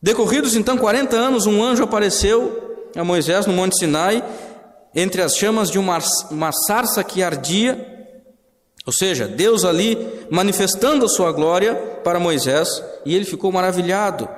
Decorridos 0.00 0.54
então 0.54 0.76
40 0.76 1.16
anos, 1.16 1.46
um 1.46 1.64
anjo 1.64 1.82
apareceu 1.82 2.90
a 2.94 3.02
Moisés 3.02 3.46
no 3.46 3.54
Monte 3.54 3.78
Sinai, 3.78 4.22
entre 4.94 5.22
as 5.22 5.34
chamas 5.34 5.70
de 5.70 5.78
uma, 5.78 5.98
uma 6.30 6.52
sarça 6.52 7.02
que 7.02 7.22
ardia 7.22 7.92
ou 8.84 8.92
seja, 8.92 9.28
Deus 9.28 9.64
ali 9.64 10.26
manifestando 10.30 11.04
a 11.04 11.08
sua 11.08 11.30
glória 11.30 11.74
para 12.02 12.18
Moisés 12.18 12.68
e 13.04 13.14
ele 13.14 13.24
ficou 13.24 13.52
maravilhado. 13.52 14.28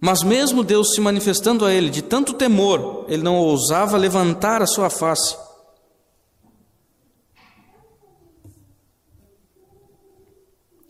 Mas 0.00 0.22
mesmo 0.22 0.62
Deus 0.62 0.94
se 0.94 1.00
manifestando 1.00 1.64
a 1.64 1.72
ele 1.72 1.88
de 1.88 2.02
tanto 2.02 2.34
temor, 2.34 3.06
ele 3.08 3.22
não 3.22 3.36
ousava 3.36 3.96
levantar 3.96 4.60
a 4.60 4.66
sua 4.66 4.90
face. 4.90 5.36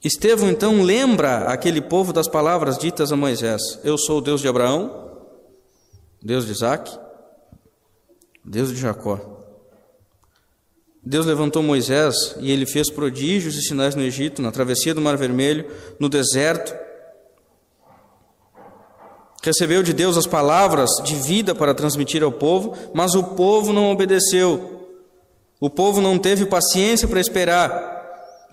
Estevão 0.05 0.51
então 0.51 0.83
lembra 0.83 1.47
aquele 1.47 1.81
povo 1.81 2.13
das 2.13 2.29
palavras 2.29 2.77
ditas 2.77 3.11
a 3.11 3.17
Moisés: 3.17 3.63
Eu 3.83 3.97
sou 3.97 4.19
o 4.19 4.21
Deus 4.21 4.43
de 4.43 4.47
Abraão, 4.47 5.11
Deus 6.23 6.45
de 6.45 6.53
Isaac, 6.53 6.99
Deus 8.45 8.69
de 8.69 8.77
Jacó. 8.77 9.19
Deus 11.03 11.25
levantou 11.25 11.63
Moisés 11.63 12.37
e 12.39 12.51
ele 12.51 12.67
fez 12.67 12.91
prodígios 12.91 13.57
e 13.57 13.63
sinais 13.63 13.95
no 13.95 14.03
Egito, 14.03 14.43
na 14.43 14.53
travessia 14.53 14.95
do 14.95 15.01
Mar 15.01 15.17
Vermelho, 15.17 15.71
no 15.99 16.09
deserto. 16.09 16.75
Recebeu 19.43 19.83
de 19.83 19.93
Deus 19.93 20.17
as 20.17 20.27
palavras 20.27 20.91
de 21.03 21.15
vida 21.17 21.55
para 21.55 21.75
transmitir 21.75 22.23
ao 22.23 22.33
povo, 22.33 22.75
mas 22.95 23.15
o 23.15 23.23
povo 23.23 23.73
não 23.73 23.91
obedeceu. 23.91 24.89
O 25.61 25.69
povo 25.71 26.01
não 26.01 26.19
teve 26.19 26.47
paciência 26.47 27.09
para 27.09 27.21
esperar. 27.21 27.94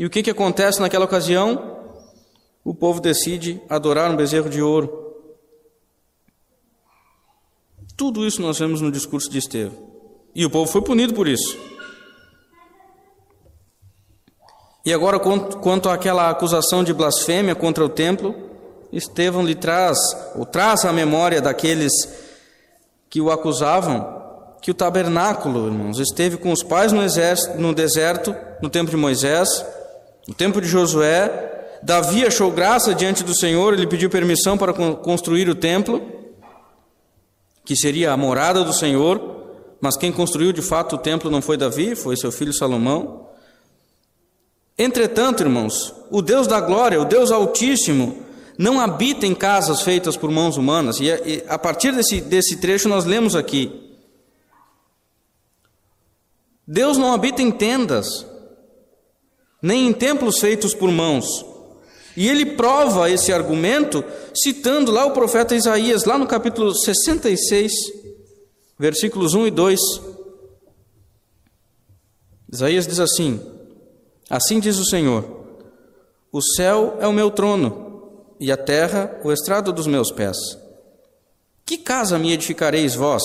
E 0.01 0.05
o 0.07 0.09
que, 0.09 0.23
que 0.23 0.31
acontece 0.31 0.81
naquela 0.81 1.05
ocasião? 1.05 1.77
O 2.65 2.73
povo 2.73 2.99
decide 2.99 3.61
adorar 3.69 4.09
um 4.09 4.15
bezerro 4.15 4.49
de 4.49 4.59
ouro. 4.59 5.13
Tudo 7.95 8.25
isso 8.25 8.41
nós 8.41 8.57
vemos 8.57 8.81
no 8.81 8.91
discurso 8.91 9.29
de 9.29 9.37
Estevão. 9.37 9.77
E 10.33 10.43
o 10.43 10.49
povo 10.49 10.71
foi 10.71 10.81
punido 10.81 11.13
por 11.13 11.27
isso. 11.27 11.55
E 14.83 14.91
agora, 14.91 15.19
quanto 15.19 15.87
àquela 15.87 16.31
acusação 16.31 16.83
de 16.83 16.95
blasfêmia 16.95 17.53
contra 17.53 17.85
o 17.85 17.89
templo, 17.89 18.33
Estevão 18.91 19.45
lhe 19.45 19.53
traz, 19.53 19.99
ou 20.35 20.47
traz 20.47 20.83
a 20.83 20.91
memória 20.91 21.39
daqueles 21.39 21.91
que 23.07 23.21
o 23.21 23.29
acusavam, 23.29 24.19
que 24.63 24.71
o 24.71 24.73
tabernáculo, 24.73 25.67
irmãos, 25.67 25.99
esteve 25.99 26.37
com 26.37 26.51
os 26.51 26.63
pais 26.63 26.91
no, 26.91 27.03
exército, 27.03 27.59
no 27.59 27.71
deserto, 27.71 28.35
no 28.63 28.67
tempo 28.67 28.89
de 28.89 28.97
Moisés, 28.97 29.47
no 30.27 30.33
tempo 30.33 30.61
de 30.61 30.67
Josué. 30.67 31.79
Davi 31.83 32.25
achou 32.25 32.51
graça 32.51 32.93
diante 32.93 33.23
do 33.23 33.35
Senhor, 33.35 33.73
ele 33.73 33.87
pediu 33.87 34.09
permissão 34.09 34.57
para 34.57 34.73
construir 34.73 35.49
o 35.49 35.55
templo, 35.55 36.01
que 37.65 37.75
seria 37.75 38.11
a 38.11 38.17
morada 38.17 38.63
do 38.63 38.73
Senhor, 38.73 39.41
mas 39.79 39.97
quem 39.97 40.11
construiu 40.11 40.51
de 40.51 40.61
fato 40.61 40.95
o 40.95 40.99
templo 40.99 41.31
não 41.31 41.41
foi 41.41 41.57
Davi, 41.57 41.95
foi 41.95 42.15
seu 42.15 42.31
filho 42.31 42.53
Salomão. 42.53 43.29
Entretanto, 44.77 45.41
irmãos, 45.41 45.93
o 46.09 46.21
Deus 46.21 46.47
da 46.47 46.61
glória, 46.61 47.01
o 47.01 47.05
Deus 47.05 47.31
Altíssimo, 47.31 48.23
não 48.57 48.79
habita 48.79 49.25
em 49.25 49.33
casas 49.33 49.81
feitas 49.81 50.15
por 50.15 50.29
mãos 50.29 50.55
humanas. 50.57 50.99
E 50.99 51.43
a 51.47 51.57
partir 51.57 51.91
desse, 51.93 52.21
desse 52.21 52.57
trecho 52.57 52.87
nós 52.87 53.05
lemos 53.05 53.35
aqui. 53.35 53.89
Deus 56.67 56.97
não 56.97 57.11
habita 57.11 57.41
em 57.41 57.51
tendas, 57.51 58.25
nem 59.61 59.87
em 59.87 59.93
templos 59.93 60.39
feitos 60.39 60.73
por 60.73 60.89
mãos. 60.89 61.25
E 62.15 62.27
ele 62.27 62.45
prova 62.45 63.09
esse 63.09 63.31
argumento 63.31 64.03
citando 64.33 64.91
lá 64.91 65.05
o 65.05 65.11
profeta 65.11 65.55
Isaías, 65.55 66.03
lá 66.05 66.17
no 66.17 66.27
capítulo 66.27 66.73
66, 66.73 67.71
versículos 68.77 69.33
1 69.33 69.47
e 69.47 69.51
2. 69.51 69.79
Isaías 72.51 72.87
diz 72.87 72.99
assim: 72.99 73.39
Assim 74.29 74.59
diz 74.59 74.77
o 74.77 74.85
Senhor: 74.85 75.23
O 76.31 76.41
céu 76.41 76.97
é 76.99 77.07
o 77.07 77.13
meu 77.13 77.31
trono, 77.31 78.35
e 78.39 78.51
a 78.51 78.57
terra 78.57 79.19
o 79.23 79.31
estrado 79.31 79.71
dos 79.71 79.87
meus 79.87 80.11
pés. 80.11 80.37
Que 81.65 81.77
casa 81.77 82.19
me 82.19 82.33
edificareis 82.33 82.95
vós? 82.95 83.23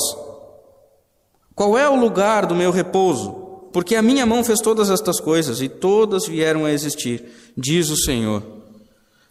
Qual 1.54 1.76
é 1.76 1.88
o 1.88 1.96
lugar 1.96 2.46
do 2.46 2.54
meu 2.54 2.70
repouso? 2.70 3.45
Porque 3.76 3.94
a 3.94 4.00
minha 4.00 4.24
mão 4.24 4.42
fez 4.42 4.60
todas 4.60 4.88
estas 4.88 5.20
coisas, 5.20 5.60
e 5.60 5.68
todas 5.68 6.26
vieram 6.26 6.64
a 6.64 6.72
existir, 6.72 7.52
diz 7.54 7.90
o 7.90 7.96
Senhor. 8.04 8.42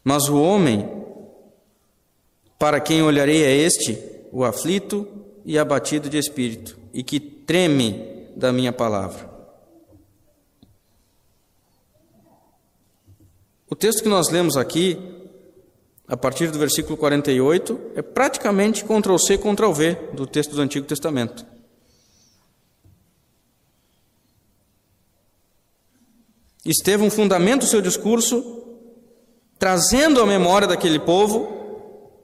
Mas 0.04 0.30
o 0.30 0.40
homem, 0.40 0.88
para 2.60 2.80
quem 2.80 3.02
olharei 3.02 3.42
é 3.42 3.56
este, 3.56 3.98
o 4.32 4.44
aflito 4.44 5.08
e 5.44 5.58
abatido 5.58 6.12
de 6.12 6.20
espírito, 6.20 6.78
e 6.94 7.02
que 7.02 7.20
treme 7.20 8.28
da 8.36 8.54
minha 8.54 8.72
palavra. 8.72 9.28
O 13.68 13.76
texto 13.76 14.04
que 14.04 14.10
nós 14.10 14.30
lemos 14.30 14.56
aqui, 14.58 15.00
a 16.08 16.16
partir 16.16 16.52
do 16.52 16.60
versículo 16.60 16.96
48, 16.98 17.80
é 17.96 18.04
praticamente 18.04 18.86
Ctrl-C, 18.86 19.40
Ctrl-V 19.40 19.98
do 20.14 20.28
texto 20.28 20.56
do 20.56 20.62
Antigo 20.62 20.86
Testamento. 20.86 21.55
Estevão 26.66 27.10
fundamenta 27.10 27.66
o 27.66 27.68
seu 27.68 27.82
discurso 27.82 28.64
trazendo 29.60 30.22
à 30.22 30.26
memória 30.26 30.68
daquele 30.68 31.00
povo 31.00 31.54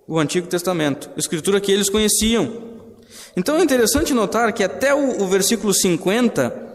o 0.07 0.19
Antigo 0.19 0.48
Testamento, 0.48 1.10
escritura 1.15 1.62
que 1.62 1.71
eles 1.71 1.89
conheciam. 1.89 2.51
Então 3.38 3.57
é 3.57 3.63
interessante 3.63 4.13
notar 4.13 4.51
que 4.51 4.63
até 4.63 4.94
o, 4.94 5.22
o 5.22 5.27
versículo 5.27 5.74
50 5.74 6.70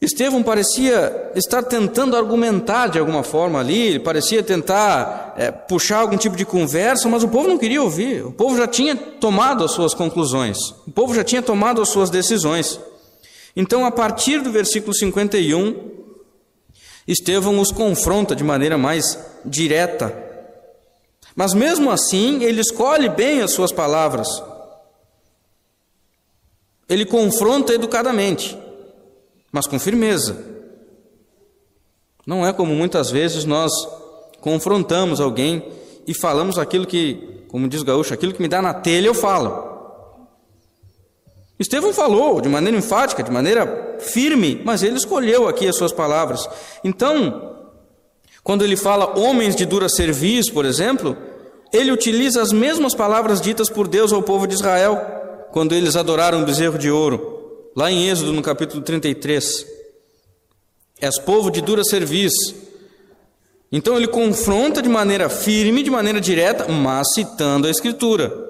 Estevão 0.00 0.44
parecia 0.44 1.32
estar 1.34 1.60
tentando 1.64 2.16
argumentar 2.16 2.86
de 2.86 3.00
alguma 3.00 3.24
forma 3.24 3.58
ali, 3.58 3.88
ele 3.88 3.98
parecia 3.98 4.44
tentar 4.44 5.34
é, 5.36 5.50
puxar 5.50 5.98
algum 5.98 6.16
tipo 6.16 6.36
de 6.36 6.44
conversa, 6.44 7.08
mas 7.08 7.24
o 7.24 7.28
povo 7.28 7.48
não 7.48 7.58
queria 7.58 7.82
ouvir. 7.82 8.24
O 8.24 8.30
povo 8.30 8.56
já 8.56 8.68
tinha 8.68 8.94
tomado 8.94 9.64
as 9.64 9.72
suas 9.72 9.94
conclusões, 9.94 10.56
o 10.86 10.92
povo 10.92 11.12
já 11.12 11.24
tinha 11.24 11.42
tomado 11.42 11.82
as 11.82 11.88
suas 11.88 12.10
decisões. 12.10 12.78
Então, 13.56 13.84
a 13.84 13.90
partir 13.90 14.40
do 14.40 14.52
versículo 14.52 14.94
51, 14.94 15.98
Estevão 17.08 17.58
os 17.58 17.72
confronta 17.72 18.36
de 18.36 18.44
maneira 18.44 18.78
mais 18.78 19.18
direta. 19.44 20.14
Mas 21.34 21.54
mesmo 21.54 21.90
assim, 21.90 22.44
ele 22.44 22.60
escolhe 22.60 23.08
bem 23.08 23.40
as 23.40 23.52
suas 23.52 23.72
palavras. 23.72 24.28
Ele 26.88 27.04
confronta 27.04 27.74
educadamente 27.74 28.56
mas 29.52 29.66
com 29.66 29.78
firmeza. 29.78 30.44
Não 32.26 32.46
é 32.46 32.52
como 32.52 32.74
muitas 32.74 33.10
vezes 33.10 33.44
nós 33.44 33.72
confrontamos 34.40 35.20
alguém 35.20 35.64
e 36.06 36.14
falamos 36.14 36.58
aquilo 36.58 36.86
que, 36.86 37.44
como 37.48 37.68
diz 37.68 37.80
o 37.80 37.84
gaúcho, 37.84 38.12
aquilo 38.12 38.32
que 38.32 38.42
me 38.42 38.48
dá 38.48 38.60
na 38.60 38.74
telha 38.74 39.06
eu 39.06 39.14
falo. 39.14 39.67
Estevão 41.58 41.92
falou 41.92 42.40
de 42.40 42.48
maneira 42.48 42.78
enfática, 42.78 43.22
de 43.22 43.30
maneira 43.30 43.96
firme, 43.98 44.60
mas 44.64 44.82
ele 44.82 44.96
escolheu 44.96 45.48
aqui 45.48 45.66
as 45.66 45.76
suas 45.76 45.92
palavras. 45.92 46.48
Então, 46.84 47.56
quando 48.44 48.64
ele 48.64 48.76
fala 48.76 49.18
homens 49.18 49.56
de 49.56 49.66
dura 49.66 49.88
cerviz, 49.88 50.48
por 50.48 50.64
exemplo, 50.64 51.16
ele 51.72 51.90
utiliza 51.90 52.40
as 52.40 52.52
mesmas 52.52 52.94
palavras 52.94 53.40
ditas 53.40 53.68
por 53.68 53.88
Deus 53.88 54.12
ao 54.12 54.22
povo 54.22 54.46
de 54.46 54.54
Israel, 54.54 55.00
quando 55.50 55.74
eles 55.74 55.96
adoraram 55.96 56.42
o 56.42 56.46
bezerro 56.46 56.78
de 56.78 56.90
ouro. 56.90 57.70
Lá 57.74 57.90
em 57.90 58.08
Êxodo, 58.08 58.32
no 58.32 58.42
capítulo 58.42 58.82
33, 58.82 59.66
és 61.00 61.18
povo 61.18 61.50
de 61.50 61.60
dura 61.60 61.82
cerviz. 61.84 62.32
Então 63.70 63.96
ele 63.96 64.08
confronta 64.08 64.80
de 64.80 64.88
maneira 64.88 65.28
firme, 65.28 65.82
de 65.82 65.90
maneira 65.90 66.20
direta, 66.20 66.66
mas 66.68 67.12
citando 67.14 67.66
a 67.66 67.70
Escritura. 67.70 68.47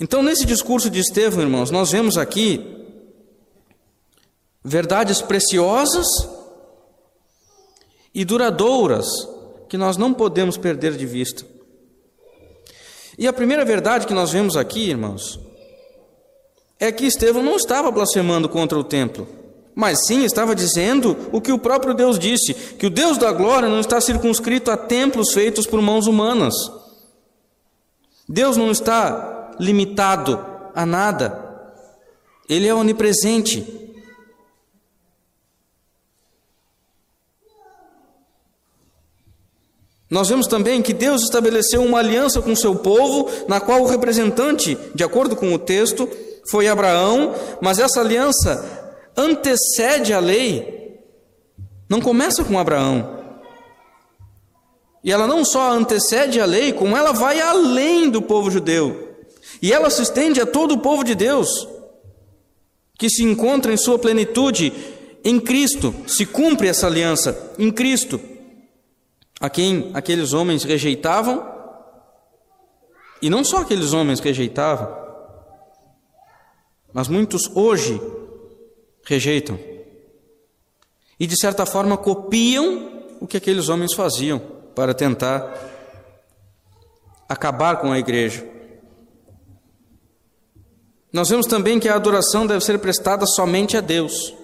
Então, 0.00 0.22
nesse 0.22 0.44
discurso 0.44 0.88
de 0.88 1.00
Estevão, 1.00 1.42
irmãos, 1.42 1.70
nós 1.70 1.90
vemos 1.90 2.16
aqui 2.16 2.78
verdades 4.62 5.20
preciosas 5.20 6.06
e 8.14 8.24
duradouras 8.24 9.06
que 9.68 9.76
nós 9.76 9.96
não 9.96 10.14
podemos 10.14 10.56
perder 10.56 10.96
de 10.96 11.04
vista. 11.04 11.44
E 13.18 13.26
a 13.26 13.32
primeira 13.32 13.64
verdade 13.64 14.06
que 14.06 14.14
nós 14.14 14.30
vemos 14.30 14.56
aqui, 14.56 14.88
irmãos, 14.88 15.40
é 16.78 16.92
que 16.92 17.04
Estevão 17.04 17.42
não 17.42 17.56
estava 17.56 17.90
blasfemando 17.90 18.48
contra 18.48 18.78
o 18.78 18.84
templo, 18.84 19.26
mas 19.74 20.06
sim 20.06 20.24
estava 20.24 20.54
dizendo 20.54 21.16
o 21.32 21.40
que 21.40 21.50
o 21.50 21.58
próprio 21.58 21.92
Deus 21.92 22.18
disse: 22.18 22.54
que 22.54 22.86
o 22.86 22.90
Deus 22.90 23.18
da 23.18 23.32
glória 23.32 23.68
não 23.68 23.80
está 23.80 24.00
circunscrito 24.00 24.70
a 24.70 24.76
templos 24.76 25.32
feitos 25.32 25.66
por 25.66 25.82
mãos 25.82 26.06
humanas. 26.06 26.54
Deus 28.28 28.56
não 28.56 28.70
está 28.70 29.37
limitado 29.58 30.44
a 30.74 30.86
nada, 30.86 31.72
Ele 32.48 32.66
é 32.66 32.74
onipresente. 32.74 33.88
Nós 40.10 40.28
vemos 40.28 40.46
também 40.46 40.80
que 40.80 40.94
Deus 40.94 41.22
estabeleceu 41.22 41.82
uma 41.82 41.98
aliança 41.98 42.40
com 42.40 42.56
seu 42.56 42.76
povo, 42.76 43.30
na 43.46 43.60
qual 43.60 43.82
o 43.82 43.86
representante, 43.86 44.78
de 44.94 45.04
acordo 45.04 45.36
com 45.36 45.52
o 45.52 45.58
texto, 45.58 46.08
foi 46.50 46.66
Abraão, 46.66 47.34
mas 47.60 47.78
essa 47.78 48.00
aliança 48.00 48.96
antecede 49.16 50.14
a 50.14 50.18
lei, 50.18 50.98
não 51.88 52.00
começa 52.00 52.42
com 52.42 52.58
Abraão. 52.58 53.18
E 55.04 55.12
ela 55.12 55.26
não 55.26 55.44
só 55.44 55.72
antecede 55.72 56.40
a 56.40 56.46
lei, 56.46 56.72
como 56.72 56.96
ela 56.96 57.12
vai 57.12 57.40
além 57.40 58.10
do 58.10 58.22
povo 58.22 58.50
judeu. 58.50 59.07
E 59.60 59.72
ela 59.72 59.90
se 59.90 60.02
estende 60.02 60.40
a 60.40 60.46
todo 60.46 60.74
o 60.74 60.80
povo 60.80 61.02
de 61.02 61.14
Deus, 61.14 61.68
que 62.98 63.08
se 63.08 63.22
encontra 63.22 63.72
em 63.72 63.76
sua 63.76 63.98
plenitude 63.98 64.72
em 65.24 65.40
Cristo, 65.40 65.94
se 66.06 66.24
cumpre 66.24 66.68
essa 66.68 66.86
aliança 66.86 67.54
em 67.58 67.70
Cristo 67.70 68.20
a 69.40 69.48
quem 69.48 69.90
aqueles 69.94 70.32
homens 70.32 70.64
rejeitavam, 70.64 71.56
e 73.22 73.30
não 73.30 73.44
só 73.44 73.58
aqueles 73.58 73.92
homens 73.92 74.20
rejeitavam, 74.20 74.96
mas 76.92 77.08
muitos 77.08 77.48
hoje 77.54 78.00
rejeitam. 79.04 79.58
E 81.18 81.26
de 81.26 81.38
certa 81.38 81.66
forma 81.66 81.96
copiam 81.96 83.04
o 83.20 83.26
que 83.26 83.36
aqueles 83.36 83.68
homens 83.68 83.92
faziam 83.92 84.40
para 84.74 84.94
tentar 84.94 85.52
acabar 87.28 87.76
com 87.80 87.92
a 87.92 87.98
igreja. 87.98 88.57
Nós 91.12 91.28
vemos 91.28 91.46
também 91.46 91.80
que 91.80 91.88
a 91.88 91.94
adoração 91.94 92.46
deve 92.46 92.64
ser 92.64 92.78
prestada 92.78 93.24
somente 93.26 93.76
a 93.76 93.80
Deus, 93.80 94.34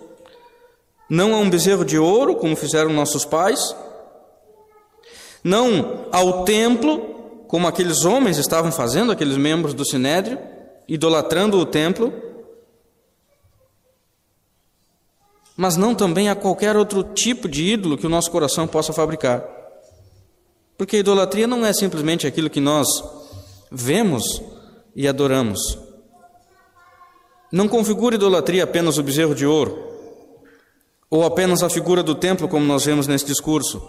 não 1.09 1.35
a 1.35 1.39
um 1.39 1.51
bezerro 1.51 1.85
de 1.85 1.99
ouro, 1.99 2.37
como 2.37 2.57
fizeram 2.57 2.91
nossos 2.93 3.25
pais, 3.25 3.75
não 5.43 6.07
ao 6.11 6.45
templo, 6.45 7.45
como 7.47 7.69
aqueles 7.69 8.05
homens 8.07 8.39
estavam 8.39 8.73
fazendo, 8.73 9.13
aqueles 9.13 9.37
membros 9.37 9.75
do 9.75 9.85
sinédrio, 9.85 10.39
idolatrando 10.89 11.59
o 11.59 11.67
templo, 11.67 12.13
mas 15.57 15.77
não 15.77 15.95
também 15.95 16.29
a 16.29 16.35
qualquer 16.35 16.77
outro 16.77 17.05
tipo 17.05 17.49
de 17.49 17.63
ídolo 17.63 17.99
que 17.99 18.07
o 18.07 18.11
nosso 18.11 18.31
coração 18.31 18.67
possa 18.67 18.93
fabricar. 18.93 19.45
Porque 20.77 20.97
a 20.97 21.01
idolatria 21.01 21.47
não 21.47 21.65
é 21.65 21.73
simplesmente 21.73 22.27
aquilo 22.27 22.51
que 22.51 22.61
nós 22.61 22.89
vemos 23.71 24.43
e 24.97 25.07
adoramos. 25.07 25.79
Não 27.55 27.69
configura 27.69 28.17
idolatria 28.17 28.65
apenas 28.65 28.99
o 28.99 29.03
bezerro 29.05 29.33
de 29.33 29.47
ouro, 29.47 29.79
ou 31.09 31.23
apenas 31.23 31.63
a 31.63 31.71
figura 31.71 32.03
do 32.03 32.13
templo, 32.13 32.49
como 32.49 32.67
nós 32.67 32.85
vemos 32.85 33.07
nesse 33.07 33.25
discurso. 33.27 33.81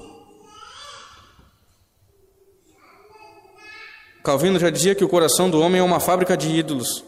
Calvino 4.24 4.60
já 4.60 4.70
dizia 4.70 4.94
que 4.94 5.04
o 5.04 5.10
coração 5.10 5.50
do 5.50 5.60
homem 5.60 5.82
é 5.82 5.84
uma 5.84 6.00
fábrica 6.00 6.38
de 6.38 6.48
ídolos. 6.48 7.04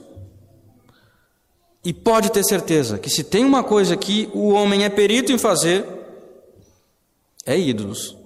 E 1.85 1.93
pode 1.93 2.31
ter 2.31 2.43
certeza 2.43 2.97
que 2.97 3.11
se 3.11 3.23
tem 3.23 3.45
uma 3.45 3.63
coisa 3.63 3.95
que 3.95 4.27
o 4.33 4.49
homem 4.49 4.83
é 4.83 4.89
perito 4.89 5.31
em 5.31 5.37
fazer, 5.37 5.85
é 7.45 7.55
ídolos. 7.55 8.17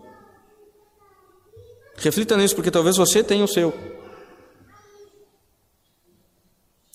Reflita 1.97 2.37
nisso, 2.37 2.55
porque 2.55 2.71
talvez 2.71 2.95
você 2.95 3.21
tenha 3.21 3.43
o 3.43 3.47
seu. 3.49 3.73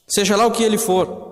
Seja 0.08 0.34
lá 0.34 0.46
o 0.46 0.50
que 0.50 0.62
ele 0.62 0.78
for. 0.78 1.25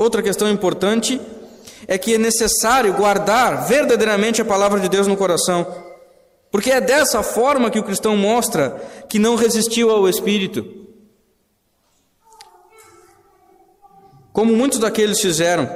Outra 0.00 0.22
questão 0.22 0.48
importante 0.48 1.20
é 1.86 1.98
que 1.98 2.14
é 2.14 2.18
necessário 2.18 2.94
guardar 2.94 3.68
verdadeiramente 3.68 4.40
a 4.40 4.44
palavra 4.46 4.80
de 4.80 4.88
Deus 4.88 5.06
no 5.06 5.14
coração. 5.14 5.66
Porque 6.50 6.70
é 6.70 6.80
dessa 6.80 7.22
forma 7.22 7.70
que 7.70 7.78
o 7.78 7.82
cristão 7.82 8.16
mostra 8.16 8.82
que 9.10 9.18
não 9.18 9.34
resistiu 9.36 9.90
ao 9.90 10.08
Espírito. 10.08 10.64
Como 14.32 14.56
muitos 14.56 14.78
daqueles 14.78 15.20
fizeram, 15.20 15.68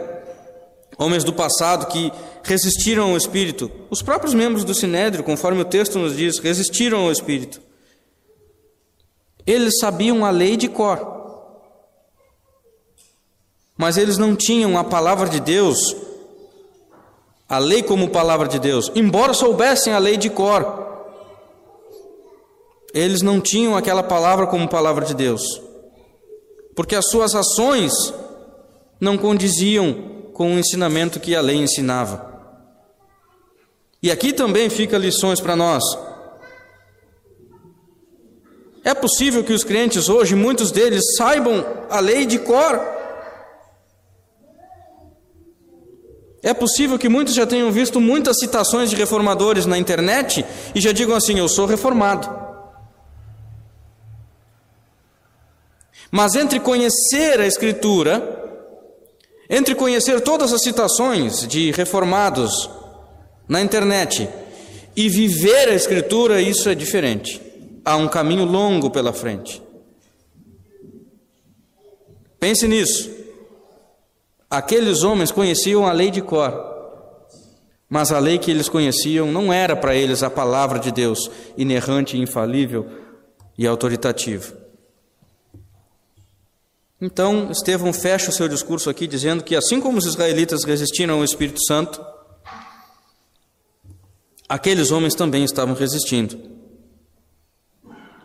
homens 0.97 1.23
do 1.23 1.35
passado 1.35 1.85
que 1.89 2.11
resistiram 2.43 3.11
ao 3.11 3.19
Espírito, 3.19 3.71
os 3.91 4.01
próprios 4.01 4.33
membros 4.33 4.65
do 4.65 4.75
Sinédrio, 4.75 5.23
conforme 5.23 5.61
o 5.61 5.67
texto 5.67 5.99
nos 5.99 6.17
diz, 6.17 6.39
resistiram 6.39 7.01
ao 7.03 7.13
Espírito. 7.13 7.61
Eles 9.47 9.79
sabiam 9.79 10.25
a 10.25 10.31
lei 10.31 10.57
de 10.57 10.69
cor, 10.69 11.14
mas 13.77 13.97
eles 13.97 14.19
não 14.19 14.37
tinham 14.37 14.79
a 14.79 14.85
palavra 14.85 15.29
de 15.29 15.41
Deus 15.41 15.97
a 17.49 17.59
lei 17.59 17.83
como 17.83 18.09
palavra 18.09 18.49
de 18.49 18.59
Deus, 18.59 18.91
embora 18.95 19.35
soubessem 19.35 19.93
a 19.93 19.99
lei 19.99 20.17
de 20.17 20.31
cor, 20.31 20.85
eles 22.93 23.23
não 23.23 23.41
tinham 23.41 23.77
aquela 23.77 24.03
palavra 24.03 24.47
como 24.47 24.69
palavra 24.69 25.05
de 25.05 25.15
Deus, 25.15 25.43
porque 26.75 26.97
as 26.97 27.09
suas 27.09 27.35
ações 27.35 27.93
não 29.01 29.19
condiziam 29.19 30.31
com 30.33 30.55
o 30.55 30.59
ensinamento 30.59 31.21
que 31.21 31.37
a 31.37 31.41
lei 31.41 31.57
ensinava. 31.57 32.33
E 34.03 34.11
aqui 34.11 34.33
também 34.33 34.69
fica 34.69 34.99
lições 34.99 35.41
para 35.41 35.57
nós. 35.57 35.83
É 38.83 38.93
possível 38.93 39.43
que 39.43 39.53
os 39.53 39.65
crentes 39.65 40.09
hoje, 40.09 40.35
muitos 40.35 40.71
deles, 40.71 41.03
saibam 41.17 41.65
a 41.89 42.01
lei 42.01 42.27
de 42.27 42.39
cor, 42.39 42.94
É 46.45 46.53
possível 46.53 46.99
que 46.99 47.09
muitos 47.09 47.33
já 47.33 47.47
tenham 47.47 47.73
visto 47.73 47.99
muitas 47.99 48.39
citações 48.39 48.91
de 48.91 48.97
reformadores 48.97 49.65
na 49.65 49.79
internet 49.79 50.45
e 50.75 50.81
já 50.81 50.93
digam 50.93 51.17
assim: 51.17 51.39
Eu 51.39 51.49
sou 51.49 51.65
reformado. 51.65 52.29
Mas 56.11 56.35
entre 56.35 56.61
conhecer 56.61 57.41
a 57.41 57.47
Escritura, 57.47 58.45
entre 59.49 59.75
conhecer 59.75 60.21
todas 60.21 60.53
as 60.53 60.63
citações 60.63 61.49
de 61.49 61.71
reformados 61.71 62.69
na 63.49 63.63
internet 63.63 64.29
e 64.95 65.09
viver 65.09 65.71
a 65.71 65.75
Escritura, 65.75 66.43
isso 66.43 66.69
é 66.69 66.75
diferente. 66.75 67.41
Há 67.83 67.97
um 67.97 68.07
caminho 68.07 68.45
longo 68.45 68.91
pela 68.91 69.15
frente. 69.15 69.63
Pense 72.39 72.69
nisso. 72.69 73.24
Aqueles 74.55 75.03
homens 75.03 75.33
conheciam 75.33 75.85
a 75.85 75.91
lei 75.91 76.13
de 76.13 76.23
cor, 76.23 76.55
mas 77.89 78.13
a 78.13 78.21
lei 78.21 78.39
que 78.39 78.53
eles 78.53 78.69
conheciam 78.69 79.33
não 79.33 79.53
era 79.53 79.75
para 79.75 79.97
eles 79.97 80.23
a 80.23 80.31
palavra 80.31 80.79
de 80.79 80.93
Deus, 80.93 81.29
inerrante, 81.57 82.17
infalível 82.17 82.89
e 83.59 83.67
autoritativa. 83.67 84.57
Então, 87.01 87.51
Estevão 87.51 87.93
fecha 87.93 88.31
o 88.31 88.33
seu 88.33 88.47
discurso 88.47 88.89
aqui 88.89 89.09
dizendo 89.09 89.43
que, 89.43 89.57
assim 89.57 89.81
como 89.81 89.99
os 89.99 90.07
israelitas 90.07 90.63
resistiram 90.63 91.17
ao 91.17 91.25
Espírito 91.25 91.59
Santo, 91.67 92.01
aqueles 94.49 94.93
homens 94.93 95.17
também 95.17 95.43
estavam 95.43 95.75
resistindo. 95.75 96.39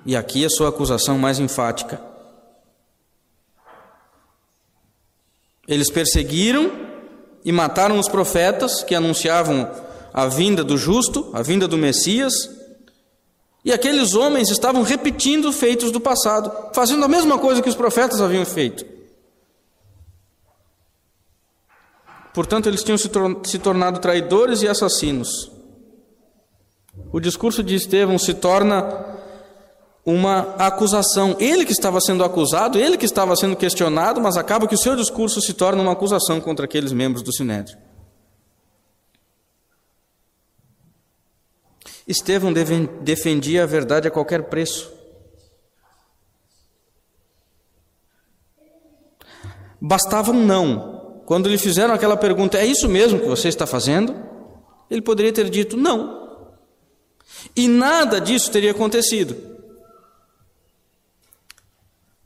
E 0.06 0.16
aqui 0.16 0.46
a 0.46 0.50
sua 0.50 0.70
acusação 0.70 1.18
mais 1.18 1.40
enfática. 1.40 2.09
Eles 5.70 5.92
perseguiram 5.92 6.72
e 7.46 7.52
mataram 7.52 8.00
os 8.00 8.10
profetas 8.10 8.84
que 8.84 8.96
anunciavam 8.96 9.70
a 10.12 10.26
vinda 10.26 10.64
do 10.64 10.76
justo, 10.76 11.30
a 11.32 11.44
vinda 11.44 11.68
do 11.68 11.78
Messias. 11.78 12.34
E 13.64 13.72
aqueles 13.72 14.16
homens 14.16 14.50
estavam 14.50 14.82
repetindo 14.82 15.54
feitos 15.54 15.92
do 15.92 16.00
passado, 16.00 16.74
fazendo 16.74 17.06
a 17.06 17.08
mesma 17.08 17.38
coisa 17.38 17.62
que 17.62 17.70
os 17.70 17.76
profetas 17.76 18.20
haviam 18.20 18.44
feito. 18.46 18.84
Portanto, 22.34 22.68
eles 22.68 22.84
tinham 22.84 22.98
se, 22.98 23.08
tor 23.08 23.42
se 23.44 23.60
tornado 23.60 24.00
traidores 24.00 24.64
e 24.64 24.68
assassinos. 24.68 25.52
O 27.12 27.20
discurso 27.20 27.62
de 27.62 27.76
Estevão 27.76 28.18
se 28.18 28.34
torna 28.34 29.19
uma 30.10 30.56
acusação. 30.58 31.36
Ele 31.40 31.66
que 31.66 31.72
estava 31.72 32.00
sendo 32.02 32.24
acusado, 32.24 32.80
ele 32.80 32.98
que 32.98 33.06
estava 33.06 33.36
sendo 33.36 33.56
questionado, 33.56 34.20
mas 34.20 34.38
acaba 34.38 34.68
que 34.68 34.76
o 34.76 34.78
seu 34.78 34.96
discurso 34.96 35.42
se 35.42 35.54
torna 35.54 35.82
uma 35.82 35.92
acusação 35.92 36.42
contra 36.42 36.66
aqueles 36.66 36.92
membros 36.92 37.24
do 37.24 37.34
Sinédrio. 37.34 37.78
Estevão 42.08 42.52
defendia 43.02 43.64
a 43.64 43.68
verdade 43.68 44.08
a 44.08 44.12
qualquer 44.12 44.44
preço. 44.44 44.92
Bastava 49.80 50.32
um 50.32 50.46
não. 50.46 51.22
Quando 51.26 51.48
lhe 51.48 51.58
fizeram 51.60 51.94
aquela 51.94 52.18
pergunta, 52.18 52.58
é 52.58 52.66
isso 52.66 52.90
mesmo 52.90 53.20
que 53.20 53.28
você 53.28 53.48
está 53.48 53.68
fazendo? 53.68 54.16
Ele 54.90 55.02
poderia 55.02 55.32
ter 55.32 55.48
dito 55.50 55.78
não. 55.78 56.40
E 57.56 57.68
nada 57.68 58.20
disso 58.20 58.52
teria 58.52 58.72
acontecido. 58.72 59.59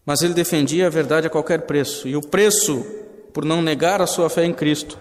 Mas 0.05 0.21
ele 0.21 0.33
defendia 0.33 0.87
a 0.87 0.89
verdade 0.89 1.27
a 1.27 1.29
qualquer 1.29 1.61
preço, 1.61 2.07
e 2.07 2.15
o 2.15 2.21
preço 2.21 2.85
por 3.33 3.45
não 3.45 3.61
negar 3.61 4.01
a 4.01 4.07
sua 4.07 4.29
fé 4.29 4.45
em 4.45 4.53
Cristo 4.53 4.97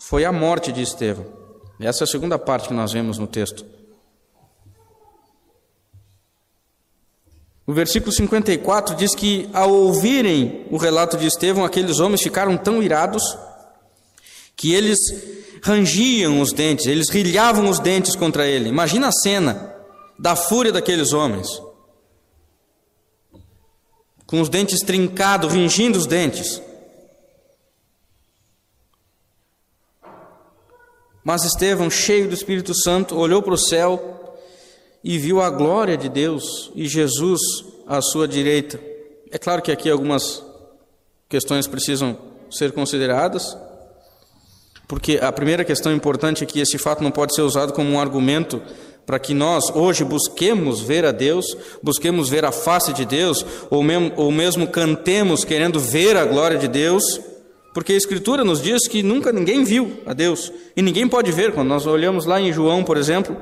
foi 0.00 0.24
a 0.24 0.32
morte 0.32 0.72
de 0.72 0.82
Estevão. 0.82 1.26
Essa 1.80 2.04
é 2.04 2.06
a 2.06 2.08
segunda 2.08 2.38
parte 2.38 2.68
que 2.68 2.74
nós 2.74 2.92
vemos 2.92 3.18
no 3.18 3.26
texto. 3.26 3.64
O 7.66 7.72
versículo 7.72 8.12
54 8.12 8.94
diz 8.94 9.14
que, 9.14 9.50
ao 9.52 9.72
ouvirem 9.72 10.66
o 10.70 10.76
relato 10.76 11.16
de 11.16 11.26
Estevão, 11.26 11.64
aqueles 11.64 11.98
homens 11.98 12.22
ficaram 12.22 12.56
tão 12.56 12.80
irados 12.80 13.36
que 14.54 14.72
eles 14.72 14.98
rangiam 15.62 16.40
os 16.40 16.52
dentes, 16.52 16.86
eles 16.86 17.10
rilhavam 17.10 17.68
os 17.68 17.80
dentes 17.80 18.14
contra 18.14 18.46
ele. 18.46 18.68
Imagina 18.68 19.08
a 19.08 19.12
cena 19.12 19.74
da 20.16 20.36
fúria 20.36 20.70
daqueles 20.70 21.12
homens 21.12 21.60
com 24.26 24.40
os 24.40 24.48
dentes 24.48 24.80
trincados, 24.80 25.52
ringindo 25.52 25.98
os 25.98 26.06
dentes. 26.06 26.60
Mas 31.22 31.44
Estevão, 31.44 31.90
cheio 31.90 32.28
do 32.28 32.34
Espírito 32.34 32.72
Santo, 32.74 33.16
olhou 33.16 33.42
para 33.42 33.54
o 33.54 33.58
céu 33.58 34.38
e 35.02 35.18
viu 35.18 35.40
a 35.40 35.50
glória 35.50 35.96
de 35.96 36.08
Deus 36.08 36.70
e 36.74 36.86
Jesus 36.86 37.40
à 37.86 38.00
sua 38.00 38.28
direita. 38.28 38.80
É 39.30 39.38
claro 39.38 39.62
que 39.62 39.72
aqui 39.72 39.90
algumas 39.90 40.44
questões 41.28 41.66
precisam 41.66 42.16
ser 42.50 42.72
consideradas, 42.72 43.56
porque 44.86 45.18
a 45.20 45.32
primeira 45.32 45.64
questão 45.64 45.92
importante 45.92 46.44
é 46.44 46.46
que 46.46 46.60
esse 46.60 46.78
fato 46.78 47.02
não 47.02 47.10
pode 47.10 47.34
ser 47.34 47.42
usado 47.42 47.72
como 47.72 47.90
um 47.90 48.00
argumento 48.00 48.62
para 49.06 49.20
que 49.20 49.32
nós 49.32 49.70
hoje 49.72 50.04
busquemos 50.04 50.80
ver 50.80 51.04
a 51.04 51.12
Deus, 51.12 51.46
busquemos 51.80 52.28
ver 52.28 52.44
a 52.44 52.50
face 52.50 52.92
de 52.92 53.04
Deus, 53.04 53.46
ou 53.70 53.82
mesmo, 53.82 54.12
ou 54.16 54.32
mesmo 54.32 54.66
cantemos 54.66 55.44
querendo 55.44 55.78
ver 55.78 56.16
a 56.16 56.24
glória 56.24 56.58
de 56.58 56.66
Deus, 56.66 57.04
porque 57.72 57.92
a 57.92 57.96
Escritura 57.96 58.42
nos 58.42 58.60
diz 58.60 58.88
que 58.88 59.04
nunca 59.04 59.30
ninguém 59.30 59.62
viu 59.62 60.02
a 60.04 60.12
Deus 60.12 60.52
e 60.76 60.82
ninguém 60.82 61.06
pode 61.06 61.30
ver. 61.30 61.52
Quando 61.52 61.68
nós 61.68 61.86
olhamos 61.86 62.26
lá 62.26 62.40
em 62.40 62.52
João, 62.52 62.82
por 62.82 62.96
exemplo, 62.96 63.36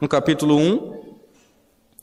no 0.00 0.08
capítulo 0.08 0.56
1, 0.56 1.00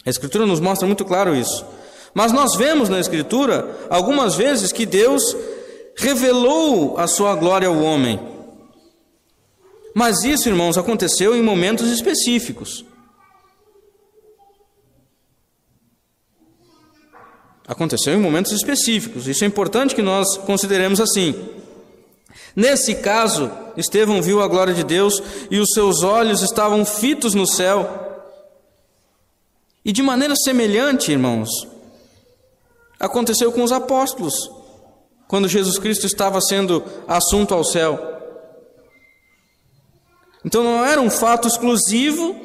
a 0.05 0.09
Escritura 0.09 0.45
nos 0.45 0.59
mostra 0.59 0.85
muito 0.85 1.03
claro 1.03 1.35
isso. 1.35 1.65
Mas 2.13 2.31
nós 2.31 2.55
vemos 2.55 2.87
na 2.87 2.99
Escritura 2.99 3.87
algumas 3.89 4.35
vezes 4.35 4.71
que 4.71 4.85
Deus 4.85 5.35
revelou 5.95 6.97
a 6.99 7.07
sua 7.07 7.33
glória 7.35 7.67
ao 7.67 7.79
homem. 7.79 8.19
Mas 9.95 10.23
isso, 10.23 10.47
irmãos, 10.47 10.77
aconteceu 10.77 11.35
em 11.35 11.41
momentos 11.41 11.89
específicos. 11.89 12.85
Aconteceu 17.67 18.13
em 18.13 18.21
momentos 18.21 18.53
específicos. 18.53 19.27
Isso 19.27 19.43
é 19.43 19.47
importante 19.47 19.93
que 19.93 20.01
nós 20.01 20.37
consideremos 20.37 21.01
assim. 21.01 21.35
Nesse 22.55 22.95
caso, 22.95 23.51
Estevão 23.75 24.21
viu 24.21 24.41
a 24.41 24.47
glória 24.47 24.73
de 24.73 24.83
Deus 24.83 25.21
e 25.51 25.59
os 25.59 25.71
seus 25.73 26.01
olhos 26.01 26.41
estavam 26.41 26.85
fitos 26.85 27.33
no 27.33 27.45
céu. 27.45 28.23
E 29.83 29.91
de 29.91 30.01
maneira 30.01 30.35
semelhante, 30.35 31.11
irmãos, 31.11 31.49
aconteceu 32.99 33.51
com 33.51 33.63
os 33.63 33.71
apóstolos, 33.71 34.33
quando 35.27 35.47
Jesus 35.47 35.77
Cristo 35.77 36.05
estava 36.05 36.41
sendo 36.41 36.83
assunto 37.07 37.53
ao 37.53 37.63
céu. 37.63 37.99
Então 40.43 40.63
não 40.63 40.85
era 40.85 41.01
um 41.01 41.09
fato 41.09 41.47
exclusivo, 41.47 42.35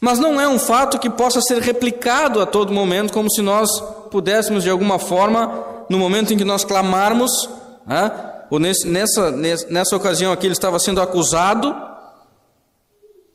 mas 0.00 0.18
não 0.18 0.40
é 0.40 0.48
um 0.48 0.58
fato 0.58 0.98
que 0.98 1.10
possa 1.10 1.42
ser 1.42 1.60
replicado 1.60 2.40
a 2.40 2.46
todo 2.46 2.72
momento, 2.72 3.12
como 3.12 3.30
se 3.30 3.42
nós 3.42 3.68
pudéssemos 4.10 4.64
de 4.64 4.70
alguma 4.70 4.98
forma, 4.98 5.84
no 5.90 5.98
momento 5.98 6.32
em 6.32 6.38
que 6.38 6.44
nós 6.44 6.64
clamarmos, 6.64 7.30
né, 7.86 8.10
ou 8.50 8.58
nesse, 8.58 8.88
nessa, 8.88 9.30
nessa 9.30 9.94
ocasião 9.94 10.32
aqui 10.32 10.46
ele 10.46 10.54
estava 10.54 10.78
sendo 10.78 11.02
acusado, 11.02 11.76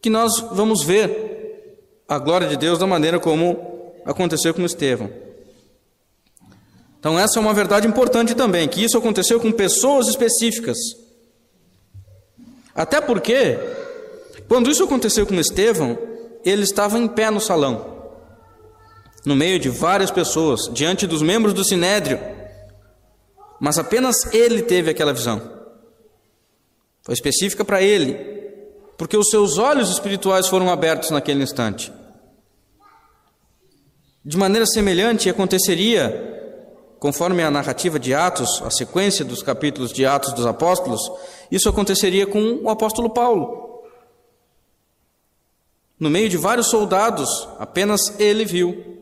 que 0.02 0.10
nós 0.10 0.40
vamos 0.52 0.84
ver 0.84 2.04
a 2.08 2.18
glória 2.18 2.48
de 2.48 2.58
Deus 2.58 2.80
da 2.80 2.88
maneira 2.88 3.20
como 3.20 3.94
aconteceu 4.04 4.54
com 4.54 4.66
Estevão. 4.66 5.10
Então, 7.00 7.20
essa 7.20 7.38
é 7.38 7.42
uma 7.42 7.54
verdade 7.54 7.88
importante 7.88 8.34
também, 8.34 8.68
que 8.68 8.84
isso 8.84 8.98
aconteceu 8.98 9.40
com 9.40 9.52
pessoas 9.52 10.08
específicas. 10.08 10.78
Até 12.74 13.00
porque, 13.00 13.60
quando 14.48 14.72
isso 14.72 14.84
aconteceu 14.84 15.26
com 15.28 15.36
Estevão, 15.36 15.98
ele 16.46 16.64
estava 16.64 16.98
em 17.00 17.08
pé 17.08 17.32
no 17.32 17.42
salão, 17.42 18.04
no 19.26 19.36
meio 19.36 19.60
de 19.60 19.68
várias 19.70 20.12
pessoas, 20.12 20.70
diante 20.72 21.08
dos 21.08 21.22
membros 21.22 21.54
do 21.54 21.66
sinédrio, 21.66 22.20
mas 23.60 23.80
apenas 23.80 24.32
ele 24.34 24.62
teve 24.62 24.92
aquela 24.92 25.12
visão. 25.12 25.42
Foi 27.04 27.14
específica 27.14 27.66
para 27.66 27.82
ele, 27.82 28.14
porque 28.98 29.18
os 29.18 29.30
seus 29.30 29.58
olhos 29.58 29.90
espirituais 29.90 30.48
foram 30.48 30.70
abertos 30.70 31.10
naquele 31.10 31.44
instante. 31.44 31.92
De 34.24 34.38
maneira 34.38 34.66
semelhante 34.66 35.30
aconteceria 35.30 36.34
conforme 37.00 37.44
a 37.44 37.52
narrativa 37.52 38.00
de 38.00 38.14
Atos, 38.14 38.62
a 38.64 38.72
sequência 38.72 39.24
dos 39.24 39.44
capítulos 39.44 39.94
de 39.94 40.06
Atos 40.06 40.34
dos 40.34 40.46
Apóstolos, 40.46 41.02
isso 41.52 41.70
aconteceria 41.70 42.26
com 42.26 42.62
o 42.64 42.70
apóstolo 42.70 43.12
Paulo. 43.12 43.65
No 46.00 46.10
meio 46.10 46.28
de 46.28 46.38
vários 46.38 46.68
soldados, 46.68 47.48
apenas 47.58 48.02
ele 48.20 48.44
viu 48.44 48.96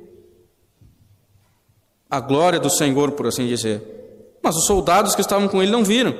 a 2.10 2.20
glória 2.20 2.60
do 2.60 2.70
Senhor, 2.70 3.12
por 3.14 3.26
assim 3.26 3.48
dizer. 3.48 3.82
Mas 4.42 4.56
os 4.56 4.68
soldados 4.68 5.16
que 5.16 5.22
estavam 5.22 5.48
com 5.48 5.62
ele 5.62 5.72
não 5.72 5.84
viram. 5.84 6.16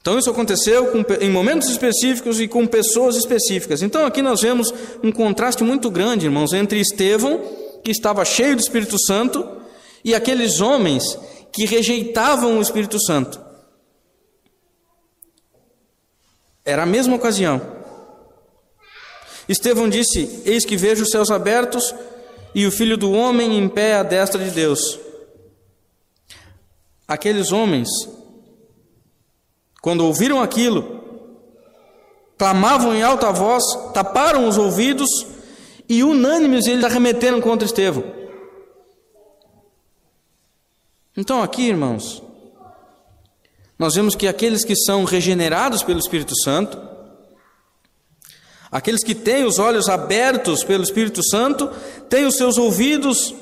Então 0.00 0.18
isso 0.18 0.28
aconteceu 0.28 0.86
com, 0.90 1.04
em 1.20 1.30
momentos 1.30 1.68
específicos 1.68 2.40
e 2.40 2.48
com 2.48 2.66
pessoas 2.66 3.14
específicas. 3.14 3.82
Então 3.82 4.04
aqui 4.04 4.20
nós 4.20 4.40
vemos 4.40 4.74
um 5.02 5.12
contraste 5.12 5.62
muito 5.62 5.88
grande, 5.88 6.26
irmãos, 6.26 6.52
entre 6.52 6.80
Estevão, 6.80 7.40
que 7.84 7.92
estava 7.92 8.24
cheio 8.24 8.56
do 8.56 8.60
Espírito 8.60 8.98
Santo, 8.98 9.46
e 10.04 10.12
aqueles 10.12 10.60
homens 10.60 11.16
que 11.52 11.64
rejeitavam 11.64 12.58
o 12.58 12.62
Espírito 12.62 12.98
Santo. 13.00 13.40
Era 16.64 16.82
a 16.82 16.86
mesma 16.86 17.14
ocasião. 17.14 17.60
Estevão 19.48 19.88
disse: 19.88 20.42
Eis 20.44 20.64
que 20.64 20.76
vejo 20.76 21.02
os 21.02 21.10
céus 21.10 21.30
abertos 21.30 21.94
e 22.54 22.66
o 22.66 22.70
filho 22.70 22.96
do 22.96 23.12
homem 23.12 23.58
em 23.58 23.68
pé 23.68 23.96
à 23.96 24.02
destra 24.02 24.42
de 24.42 24.50
Deus. 24.50 24.98
Aqueles 27.06 27.52
homens, 27.52 27.88
quando 29.80 30.04
ouviram 30.04 30.40
aquilo, 30.40 31.02
clamavam 32.38 32.94
em 32.94 33.02
alta 33.02 33.30
voz, 33.30 33.62
taparam 33.92 34.48
os 34.48 34.56
ouvidos 34.56 35.08
e 35.88 36.02
unânimes 36.02 36.66
eles 36.66 36.84
arremeteram 36.84 37.40
contra 37.40 37.66
Estevão. 37.66 38.04
Então, 41.16 41.42
aqui, 41.42 41.68
irmãos, 41.68 42.22
nós 43.78 43.94
vemos 43.94 44.14
que 44.14 44.26
aqueles 44.26 44.64
que 44.64 44.74
são 44.74 45.04
regenerados 45.04 45.82
pelo 45.82 45.98
Espírito 45.98 46.32
Santo, 46.42 46.91
aqueles 48.72 49.04
que 49.04 49.14
têm 49.14 49.44
os 49.44 49.58
olhos 49.58 49.90
abertos 49.90 50.64
pelo 50.64 50.82
Espírito 50.82 51.22
Santo, 51.22 51.70
têm 52.08 52.24
os 52.24 52.36
seus 52.36 52.56
ouvidos 52.56 53.34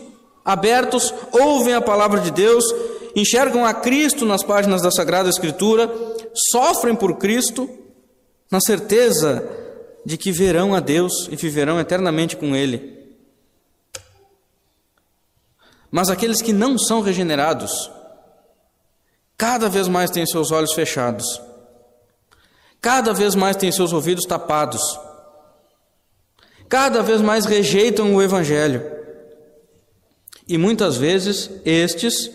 abertos, 0.45 1.15
ouvem 1.31 1.75
a 1.75 1.81
palavra 1.81 2.21
de 2.21 2.33
Deus, 2.33 2.65
enxergam 3.15 3.65
a 3.65 3.73
Cristo 3.73 4.27
nas 4.27 4.43
páginas 4.43 4.83
da 4.83 4.91
Sagrada 4.91 5.31
Escritura, 5.31 5.89
sofrem 6.51 6.97
por 6.97 7.17
Cristo, 7.17 7.71
na 8.51 8.59
certeza 8.61 9.49
de 10.05 10.17
que 10.17 10.33
verão 10.33 10.75
a 10.75 10.81
Deus 10.81 11.29
e 11.31 11.37
viverão 11.37 11.79
eternamente 11.79 12.37
com 12.37 12.57
Ele. 12.57 12.99
Mas 15.91 16.09
aqueles 16.09 16.43
que 16.43 16.53
não 16.53 16.77
são 16.77 17.01
regenerados, 17.01 17.91
cada 19.37 19.69
vez 19.69 19.87
mais 19.87 20.11
têm 20.11 20.27
seus 20.27 20.51
olhos 20.51 20.73
fechados, 20.73 21.41
cada 22.81 23.13
vez 23.13 23.35
mais 23.35 23.57
têm 23.57 23.71
seus 23.71 23.93
ouvidos 23.93 24.25
tapados, 24.25 24.83
cada 26.71 27.03
vez 27.03 27.21
mais 27.21 27.45
rejeitam 27.45 28.15
o 28.15 28.23
Evangelho. 28.23 28.81
E 30.47 30.57
muitas 30.57 30.97
vezes 30.97 31.51
estes 31.65 32.31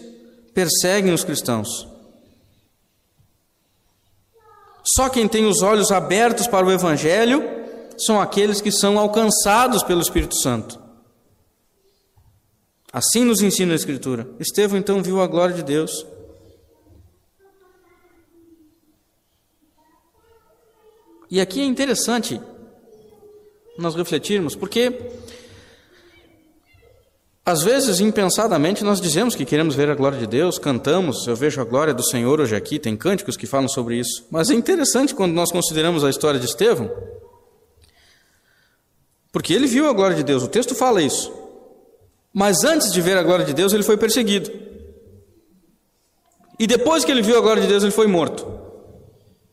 perseguem 0.53 1.13
os 1.13 1.23
cristãos. 1.23 1.87
Só 4.95 5.09
quem 5.09 5.27
tem 5.27 5.45
os 5.45 5.61
olhos 5.61 5.89
abertos 5.89 6.47
para 6.47 6.65
o 6.65 6.71
Evangelho 6.71 7.43
são 7.97 8.19
aqueles 8.19 8.59
que 8.59 8.71
são 8.71 8.99
alcançados 8.99 9.81
pelo 9.81 10.01
Espírito 10.01 10.35
Santo. 10.35 10.79
Assim 12.91 13.23
nos 13.23 13.41
ensina 13.41 13.71
a 13.71 13.75
Escritura. 13.75 14.27
Estevão 14.39 14.77
então 14.77 15.01
viu 15.01 15.21
a 15.21 15.27
glória 15.27 15.55
de 15.55 15.63
Deus. 15.63 16.05
E 21.31 21.39
aqui 21.39 21.61
é 21.61 21.65
interessante 21.65 22.39
nós 23.77 23.95
refletirmos, 23.95 24.55
porque 24.55 24.93
às 27.45 27.61
vezes, 27.61 27.99
impensadamente, 27.99 28.83
nós 28.83 28.99
dizemos 28.99 29.35
que 29.35 29.45
queremos 29.45 29.75
ver 29.75 29.87
a 29.87 29.93
glória 29.93 30.17
de 30.17 30.25
Deus, 30.25 30.57
cantamos, 30.57 31.27
eu 31.27 31.35
vejo 31.35 31.61
a 31.61 31.63
glória 31.63 31.93
do 31.93 32.03
Senhor 32.03 32.41
hoje 32.41 32.55
aqui, 32.55 32.79
tem 32.79 32.97
cânticos 32.97 33.37
que 33.37 33.45
falam 33.45 33.67
sobre 33.67 33.99
isso. 33.99 34.25
Mas 34.31 34.49
é 34.49 34.55
interessante 34.55 35.13
quando 35.13 35.33
nós 35.33 35.51
consideramos 35.51 36.03
a 36.03 36.09
história 36.09 36.39
de 36.39 36.47
Estevão, 36.47 36.89
porque 39.31 39.53
ele 39.53 39.67
viu 39.67 39.87
a 39.87 39.93
glória 39.93 40.15
de 40.15 40.23
Deus, 40.23 40.41
o 40.41 40.47
texto 40.47 40.73
fala 40.73 41.03
isso. 41.03 41.31
Mas 42.33 42.63
antes 42.63 42.91
de 42.91 42.99
ver 42.99 43.15
a 43.15 43.21
glória 43.21 43.45
de 43.45 43.53
Deus, 43.53 43.73
ele 43.73 43.83
foi 43.83 43.95
perseguido. 43.95 44.51
E 46.57 46.65
depois 46.65 47.05
que 47.05 47.11
ele 47.11 47.21
viu 47.21 47.37
a 47.37 47.41
glória 47.41 47.61
de 47.61 47.67
Deus, 47.67 47.83
ele 47.83 47.91
foi 47.91 48.07
morto 48.07 48.47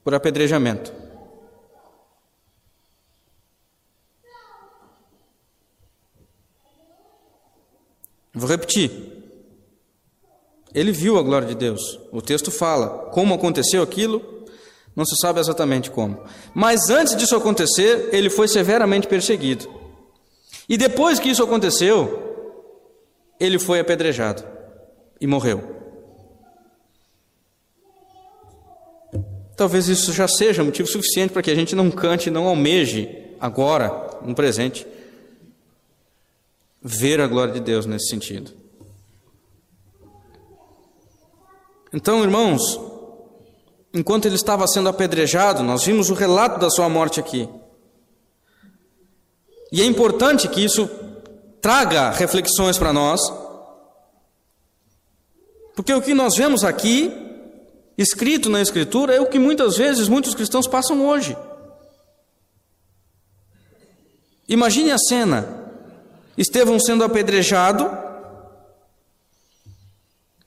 por 0.03 0.15
apedrejamento. 0.15 1.02
Vou 8.35 8.49
repetir. 8.49 8.91
Ele 10.75 10.91
viu 10.91 11.19
a 11.19 11.23
glória 11.23 11.47
de 11.47 11.55
Deus. 11.55 12.01
O 12.11 12.23
texto 12.23 12.51
fala 12.51 13.11
como 13.11 13.35
aconteceu 13.35 13.83
aquilo, 13.83 14.47
não 14.97 15.05
se 15.05 15.17
sabe 15.21 15.41
exatamente 15.41 15.91
como. 15.91 16.23
Mas 16.55 16.89
antes 16.89 17.17
disso 17.17 17.37
acontecer, 17.37 18.09
ele 18.13 18.31
foi 18.31 18.49
severamente 18.49 19.07
perseguido. 19.07 19.69
E 20.69 20.77
depois 20.77 21.19
que 21.19 21.29
isso 21.29 21.43
aconteceu, 21.43 22.33
ele 23.39 23.59
foi 23.59 23.81
apedrejado 23.81 24.45
e 25.21 25.27
morreu. 25.27 25.83
Talvez 29.57 29.89
isso 29.89 30.13
já 30.13 30.27
seja 30.27 30.65
motivo 30.65 30.89
suficiente 30.89 31.33
para 31.33 31.43
que 31.43 31.51
a 31.51 31.55
gente 31.55 31.75
não 31.75 31.91
cante, 31.91 32.31
não 32.31 32.49
almeje 32.49 33.09
agora, 33.39 34.19
no 34.25 34.35
presente, 34.35 34.87
ver 36.83 37.21
a 37.21 37.27
glória 37.27 37.55
de 37.55 37.61
Deus 37.61 37.87
nesse 37.87 38.09
sentido. 38.09 38.53
Então, 41.93 42.23
irmãos, 42.23 42.81
enquanto 43.93 44.27
ele 44.27 44.35
estava 44.35 44.67
sendo 44.67 44.89
apedrejado, 44.89 45.63
nós 45.63 45.85
vimos 45.85 46.11
o 46.11 46.15
relato 46.15 46.59
da 46.59 46.71
sua 46.71 46.89
morte 46.89 47.21
aqui. 47.21 47.49
E 49.71 49.81
é 49.81 49.85
importante 49.85 50.49
que 50.49 50.65
isso 50.65 50.89
traga 51.61 52.11
reflexões 52.11 52.79
para 52.79 52.93
nós, 52.93 53.21
porque 55.75 55.93
o 55.93 56.03
que 56.03 56.13
nós 56.13 56.37
vemos 56.37 56.65
aqui, 56.65 57.11
escrito 57.97 58.51
na 58.51 58.61
Escritura, 58.61 59.15
é 59.15 59.21
o 59.21 59.27
que 59.27 59.39
muitas 59.39 59.77
vezes 59.77 60.09
muitos 60.09 60.35
cristãos 60.35 60.67
passam 60.67 61.07
hoje. 61.07 61.37
Imagine 64.49 64.93
a 64.93 64.99
cena: 64.99 65.62
Estevão 66.37 66.79
sendo 66.81 67.05
apedrejado 67.05 67.91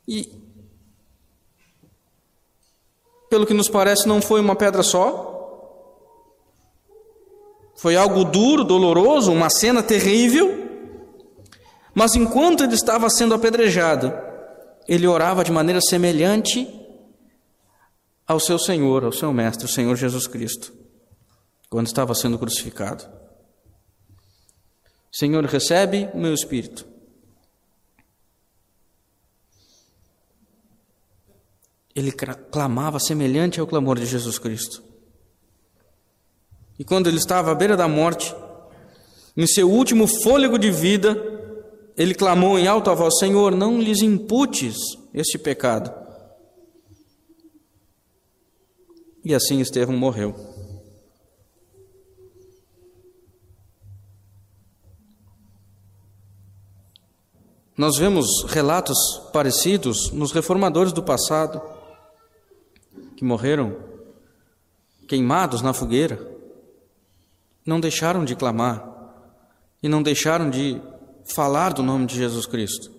e, 0.08 0.30
pelo 3.30 3.46
que 3.46 3.54
nos 3.54 3.70
parece, 3.70 4.08
não 4.08 4.22
foi 4.22 4.40
uma 4.40 4.56
pedra 4.56 4.84
só. 4.84 5.34
Foi 7.76 7.96
algo 7.96 8.24
duro, 8.24 8.64
doloroso, 8.64 9.32
uma 9.32 9.50
cena 9.50 9.84
terrível. 9.84 10.64
Mas 11.94 12.16
enquanto 12.16 12.64
ele 12.64 12.74
estava 12.74 13.10
sendo 13.10 13.34
apedrejado, 13.34 14.14
ele 14.88 15.08
orava 15.08 15.44
de 15.44 15.52
maneira 15.52 15.82
semelhante 15.82 16.68
ao 18.28 18.40
seu 18.40 18.58
Senhor, 18.58 19.04
ao 19.04 19.12
seu 19.12 19.32
Mestre, 19.32 19.66
o 19.66 19.70
Senhor 19.70 19.96
Jesus 19.96 20.28
Cristo, 20.28 20.74
quando 21.70 21.88
estava 21.88 22.14
sendo 22.16 22.40
crucificado. 22.40 23.06
Senhor, 25.18 25.46
recebe 25.46 26.10
o 26.14 26.18
meu 26.18 26.34
espírito. 26.34 26.86
Ele 31.96 32.12
clamava 32.12 33.00
semelhante 33.00 33.58
ao 33.58 33.66
clamor 33.66 33.98
de 33.98 34.06
Jesus 34.06 34.38
Cristo. 34.38 34.84
E 36.78 36.84
quando 36.84 37.08
ele 37.08 37.16
estava 37.16 37.54
à 37.54 37.56
beira 37.56 37.78
da 37.78 37.88
morte, 37.88 38.36
em 39.38 39.48
seu 39.48 39.72
último 39.72 40.06
fôlego 40.22 40.60
de 40.60 40.70
vida, 40.70 41.16
ele 41.96 42.14
clamou 42.14 42.60
em 42.60 42.68
alta 42.68 42.94
voz: 42.94 43.18
Senhor, 43.18 43.56
não 43.56 43.80
lhes 43.80 44.02
imputes 44.02 44.76
este 45.14 45.38
pecado. 45.38 45.94
E 49.24 49.34
assim 49.34 49.62
Estevão 49.62 49.96
morreu. 49.96 50.55
Nós 57.78 57.98
vemos 57.98 58.26
relatos 58.48 58.98
parecidos 59.34 60.10
nos 60.12 60.32
reformadores 60.32 60.94
do 60.94 61.04
passado, 61.04 61.62
que 63.18 63.26
morreram 63.26 63.76
queimados 65.08 65.62
na 65.62 65.74
fogueira, 65.74 66.20
não 67.66 67.80
deixaram 67.80 68.24
de 68.24 68.36
clamar 68.36 68.88
e 69.84 69.90
não 69.90 70.02
deixaram 70.02 70.50
de 70.50 70.82
falar 71.26 71.74
do 71.74 71.84
nome 71.84 72.06
de 72.06 72.16
Jesus 72.16 72.46
Cristo. 72.46 72.92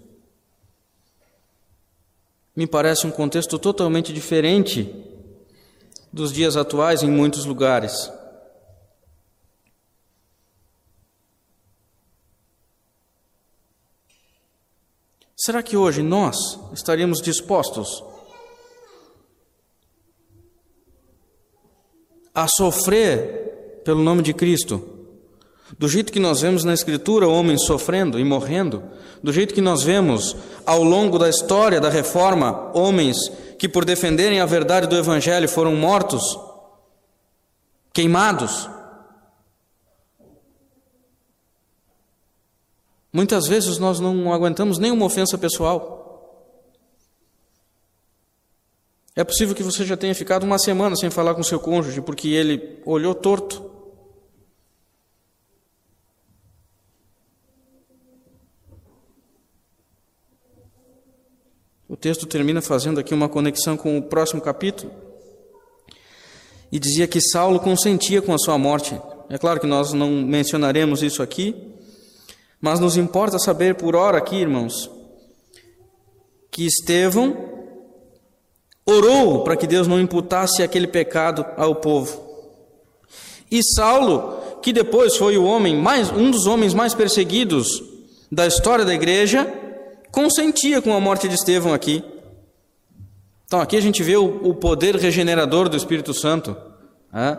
Me 2.55 2.67
parece 2.67 3.07
um 3.07 3.11
contexto 3.11 3.59
totalmente 3.59 4.12
diferente 4.12 4.95
dos 6.12 6.33
dias 6.33 6.57
atuais 6.57 7.03
em 7.03 7.11
muitos 7.11 7.45
lugares. 7.45 8.11
Será 15.37 15.62
que 15.62 15.77
hoje 15.77 16.03
nós 16.03 16.37
estaríamos 16.72 17.20
dispostos 17.20 18.03
a 22.35 22.46
sofrer 22.49 23.83
pelo 23.85 24.03
nome 24.03 24.22
de 24.22 24.33
Cristo? 24.33 24.96
Do 25.79 25.88
jeito 25.88 26.11
que 26.11 26.20
nós 26.20 26.40
vemos 26.40 26.64
na 26.64 26.72
Escritura 26.72 27.29
homens 27.29 27.64
sofrendo 27.66 28.18
e 28.18 28.25
morrendo, 28.25 28.83
do 29.22 29.31
jeito 29.31 29.53
que 29.53 29.61
nós 29.61 29.83
vemos 29.83 30.35
ao 30.64 30.83
longo 30.83 31.18
da 31.18 31.29
história 31.29 31.81
da 31.81 31.90
reforma 31.90 32.70
homens 32.72 33.16
que, 33.59 33.68
por 33.68 33.85
defenderem 33.85 34.40
a 34.40 34.46
verdade 34.46 34.87
do 34.87 34.96
Evangelho, 34.96 35.49
foram 35.49 35.75
mortos, 35.75 36.22
queimados. 37.92 38.70
Muitas 43.16 43.46
vezes 43.46 43.79
nós 43.79 43.98
não 43.98 44.31
aguentamos 44.31 44.76
nenhuma 44.76 45.07
ofensa 45.07 45.38
pessoal. 45.38 46.52
É 49.14 49.24
possível 49.24 49.55
que 49.55 49.62
você 49.62 49.87
já 49.87 49.96
tenha 49.96 50.14
ficado 50.14 50.42
uma 50.42 50.59
semana 50.59 50.94
sem 50.96 51.09
falar 51.09 51.35
com 51.35 51.42
seu 51.42 51.59
cônjuge 51.59 52.02
porque 52.02 52.29
ele 52.29 52.79
olhou 52.85 53.14
torto 53.14 53.70
O 61.88 61.96
texto 61.96 62.26
termina 62.26 62.61
fazendo 62.61 63.00
aqui 63.00 63.14
uma 63.14 63.31
conexão 63.31 63.79
com 63.79 63.96
o 63.96 64.02
próximo 64.02 64.42
capítulo 64.42 64.92
e 66.70 66.79
dizia 66.79 67.07
que 67.07 67.20
Saulo 67.20 67.61
consentia 67.61 68.20
com 68.20 68.35
a 68.35 68.38
sua 68.38 68.59
morte. 68.59 69.00
É 69.31 69.38
claro 69.38 69.59
que 69.59 69.66
nós 69.66 69.94
não 69.94 70.11
mencionaremos 70.11 71.02
isso 71.02 71.22
aqui, 71.22 71.76
mas 72.61 72.81
nos 72.81 72.97
importa 72.97 73.38
saber 73.38 73.75
por 73.75 73.95
hora 73.95 74.19
aqui, 74.19 74.37
irmãos, 74.37 74.90
que 76.51 76.66
Estevão 76.66 77.37
orou 78.85 79.42
para 79.42 79.57
que 79.57 79.66
Deus 79.66 79.87
não 79.87 80.01
imputasse 80.01 80.62
aquele 80.62 80.87
pecado 80.87 81.45
ao 81.57 81.75
povo. 81.75 82.25
E 83.51 83.61
Saulo, 83.62 84.59
que 84.62 84.73
depois 84.73 85.16
foi 85.16 85.37
o 85.37 85.45
homem 85.45 85.77
mais 85.77 86.11
um 86.11 86.31
dos 86.31 86.47
homens 86.47 86.73
mais 86.73 86.95
perseguidos 86.95 87.83
da 88.31 88.47
história 88.47 88.85
da 88.85 88.95
igreja, 88.95 89.53
consentia 90.11 90.81
com 90.81 90.95
a 90.95 91.01
morte 91.01 91.29
de 91.29 91.35
Estevão 91.35 91.75
aqui. 91.75 92.03
Então 93.47 93.61
aqui 93.61 93.77
a 93.77 93.81
gente 93.81 94.03
vê 94.03 94.16
o, 94.16 94.49
o 94.49 94.55
poder 94.55 94.97
regenerador 94.97 95.69
do 95.69 95.77
Espírito 95.77 96.12
Santo. 96.12 96.57
Né? 97.12 97.38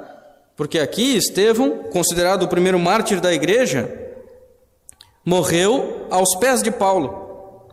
Porque 0.56 0.80
aqui 0.80 1.17
Estevão, 1.17 1.84
considerado 1.91 2.43
o 2.43 2.47
primeiro 2.47 2.80
mártir 2.80 3.19
da 3.19 3.34
igreja, 3.34 4.06
morreu 5.27 6.07
aos 6.09 6.37
pés 6.39 6.63
de 6.63 6.71
Paulo. 6.71 7.67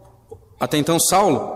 Até 0.58 0.76
então 0.76 0.98
Saulo. 0.98 1.54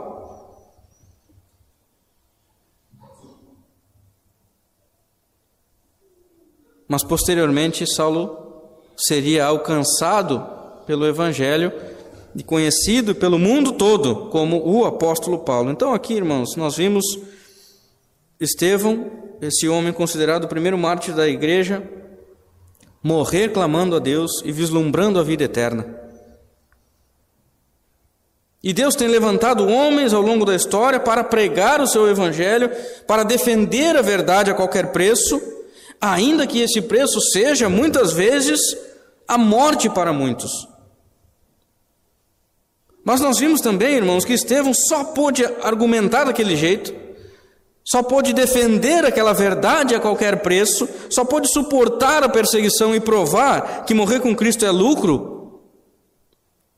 Mas 6.87 7.02
posteriormente 7.02 7.84
Saulo 7.84 8.78
seria 8.96 9.46
alcançado 9.46 10.46
pelo 10.87 11.04
evangelho 11.04 11.72
e 12.37 12.44
conhecido 12.44 13.12
pelo 13.12 13.37
mundo 13.37 13.72
todo 13.72 14.30
como 14.30 14.64
o 14.64 14.84
apóstolo 14.84 15.40
Paulo. 15.40 15.72
Então, 15.72 15.92
aqui, 15.92 16.14
irmãos, 16.14 16.54
nós 16.56 16.76
vimos 16.76 17.04
Estevão, 18.38 19.11
esse 19.42 19.68
homem 19.68 19.92
considerado 19.92 20.44
o 20.44 20.48
primeiro 20.48 20.78
mártir 20.78 21.12
da 21.12 21.26
igreja, 21.26 21.82
morrer 23.02 23.48
clamando 23.48 23.96
a 23.96 23.98
Deus 23.98 24.42
e 24.44 24.52
vislumbrando 24.52 25.18
a 25.18 25.22
vida 25.22 25.44
eterna. 25.44 26.08
E 28.62 28.72
Deus 28.72 28.94
tem 28.94 29.06
levantado 29.06 29.68
homens 29.68 30.12
ao 30.12 30.20
longo 30.20 30.44
da 30.44 30.54
história 30.54 30.98
para 30.98 31.22
pregar 31.22 31.80
o 31.80 31.87
seu 31.87 32.08
evangelho, 32.08 32.70
para 33.06 33.22
defender 33.22 33.96
a 33.96 34.02
verdade 34.02 34.50
a 34.50 34.54
qualquer 34.54 34.90
preço, 34.90 35.40
ainda 36.00 36.46
que 36.46 36.61
esse 36.61 36.82
preço 36.82 37.20
seja 37.32 37.68
muitas 37.68 38.12
vezes 38.12 38.61
a 39.26 39.38
morte 39.38 39.88
para 39.88 40.12
muitos. 40.12 40.50
Mas 43.04 43.20
nós 43.20 43.38
vimos 43.38 43.60
também, 43.60 43.94
irmãos, 43.94 44.25
que 44.25 44.35
Estevão 44.35 44.75
só 44.75 45.04
pôde 45.04 45.44
argumentar 45.62 46.25
daquele 46.25 46.56
jeito, 46.56 46.92
só 47.90 48.02
pôde 48.02 48.34
defender 48.34 49.04
aquela 49.06 49.32
verdade 49.32 49.94
a 49.94 50.00
qualquer 50.00 50.42
preço, 50.42 50.86
só 51.08 51.24
pôde 51.24 51.50
suportar 51.50 52.22
a 52.22 52.28
perseguição 52.28 52.94
e 52.94 53.00
provar 53.00 53.86
que 53.86 53.94
morrer 53.94 54.20
com 54.20 54.36
Cristo 54.36 54.66
é 54.66 54.70
lucro, 54.70 55.62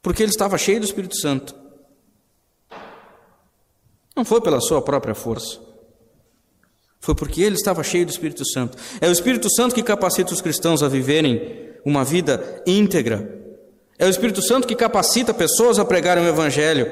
porque 0.00 0.22
ele 0.22 0.30
estava 0.30 0.56
cheio 0.56 0.78
do 0.78 0.86
Espírito 0.86 1.16
Santo. 1.16 1.52
Não 4.14 4.24
foi 4.24 4.40
pela 4.40 4.61
sua 4.61 4.80
própria 4.80 5.14
força. 5.14 5.58
Foi 7.00 7.14
porque 7.14 7.42
ele 7.42 7.56
estava 7.56 7.82
cheio 7.82 8.06
do 8.06 8.11
Espírito 8.11 8.46
Santo. 8.46 8.78
É 9.00 9.08
o 9.08 9.12
Espírito 9.12 9.50
Santo 9.50 9.74
que 9.74 9.82
capacita 9.82 10.32
os 10.32 10.40
cristãos 10.40 10.80
a 10.80 10.88
viverem 10.88 11.70
uma 11.84 12.04
vida 12.04 12.62
íntegra, 12.66 13.40
é 14.00 14.06
o 14.06 14.08
Espírito 14.08 14.40
Santo 14.40 14.66
que 14.66 14.74
capacita 14.74 15.34
pessoas 15.34 15.78
a 15.78 15.84
pregarem 15.84 16.24
o 16.24 16.28
Evangelho. 16.28 16.90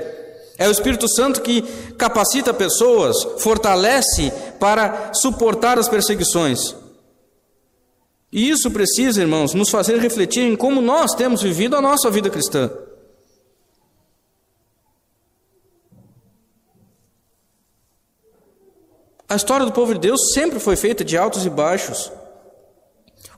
É 0.58 0.66
o 0.66 0.72
Espírito 0.72 1.08
Santo 1.08 1.40
que 1.40 1.62
capacita 1.96 2.52
pessoas, 2.52 3.16
fortalece 3.38 4.32
para 4.58 5.14
suportar 5.14 5.78
as 5.78 5.88
perseguições. 5.88 6.74
E 8.32 8.50
isso 8.50 8.68
precisa, 8.70 9.22
irmãos, 9.22 9.54
nos 9.54 9.70
fazer 9.70 9.98
refletir 9.98 10.42
em 10.42 10.56
como 10.56 10.80
nós 10.80 11.14
temos 11.14 11.40
vivido 11.40 11.76
a 11.76 11.80
nossa 11.80 12.10
vida 12.10 12.28
cristã. 12.28 12.70
A 19.28 19.36
história 19.36 19.64
do 19.64 19.72
povo 19.72 19.94
de 19.94 20.00
Deus 20.00 20.32
sempre 20.32 20.58
foi 20.58 20.74
feita 20.74 21.04
de 21.04 21.16
altos 21.16 21.46
e 21.46 21.50
baixos. 21.50 22.10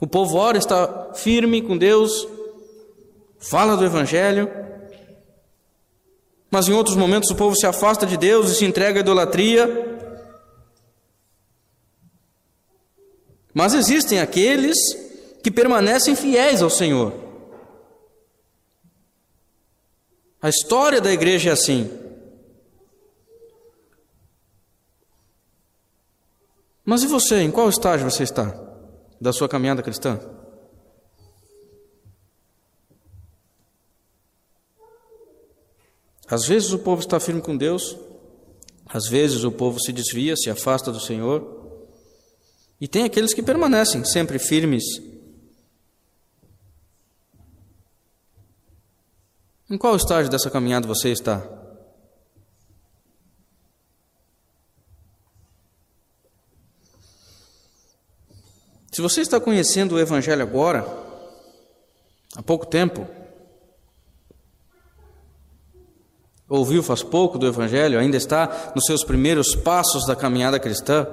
O 0.00 0.06
povo 0.06 0.38
ora 0.38 0.56
está 0.56 1.12
firme 1.14 1.60
com 1.60 1.76
Deus, 1.76 2.26
fala 3.38 3.76
do 3.76 3.84
Evangelho, 3.84 4.48
mas 6.50 6.68
em 6.68 6.72
outros 6.72 6.96
momentos 6.96 7.30
o 7.30 7.36
povo 7.36 7.54
se 7.54 7.66
afasta 7.66 8.04
de 8.04 8.16
Deus 8.16 8.50
e 8.50 8.54
se 8.56 8.64
entrega 8.64 8.98
à 8.98 9.02
idolatria. 9.02 9.68
Mas 13.54 13.74
existem 13.74 14.20
aqueles 14.20 14.76
que 15.42 15.50
permanecem 15.50 16.16
fiéis 16.16 16.60
ao 16.60 16.70
Senhor. 16.70 17.12
A 20.42 20.48
história 20.48 21.00
da 21.00 21.12
igreja 21.12 21.50
é 21.50 21.52
assim. 21.52 21.90
Mas 26.84 27.02
e 27.02 27.06
você, 27.06 27.42
em 27.42 27.50
qual 27.50 27.68
estágio 27.68 28.10
você 28.10 28.24
está 28.24 28.52
da 29.20 29.32
sua 29.32 29.48
caminhada 29.48 29.82
cristã? 29.82 30.18
Às 36.30 36.46
vezes 36.46 36.72
o 36.72 36.78
povo 36.78 37.00
está 37.00 37.18
firme 37.18 37.42
com 37.42 37.56
Deus, 37.56 37.96
às 38.86 39.08
vezes 39.08 39.42
o 39.42 39.50
povo 39.50 39.80
se 39.80 39.92
desvia, 39.92 40.36
se 40.36 40.48
afasta 40.48 40.92
do 40.92 41.00
Senhor. 41.00 41.58
E 42.80 42.86
tem 42.86 43.02
aqueles 43.02 43.34
que 43.34 43.42
permanecem 43.42 44.04
sempre 44.04 44.38
firmes. 44.38 44.84
Em 49.68 49.76
qual 49.76 49.96
estágio 49.96 50.30
dessa 50.30 50.50
caminhada 50.50 50.86
você 50.86 51.10
está? 51.10 51.42
Se 58.92 59.00
você 59.00 59.20
está 59.20 59.40
conhecendo 59.40 59.94
o 59.94 60.00
Evangelho 60.00 60.42
agora, 60.42 60.86
há 62.36 62.42
pouco 62.42 62.66
tempo, 62.66 63.06
ouviu 66.50 66.82
faz 66.82 67.00
pouco 67.00 67.38
do 67.38 67.46
Evangelho, 67.46 67.98
ainda 67.98 68.16
está 68.16 68.72
nos 68.74 68.84
seus 68.84 69.04
primeiros 69.04 69.54
passos 69.54 70.04
da 70.04 70.16
caminhada 70.16 70.58
cristã, 70.58 71.06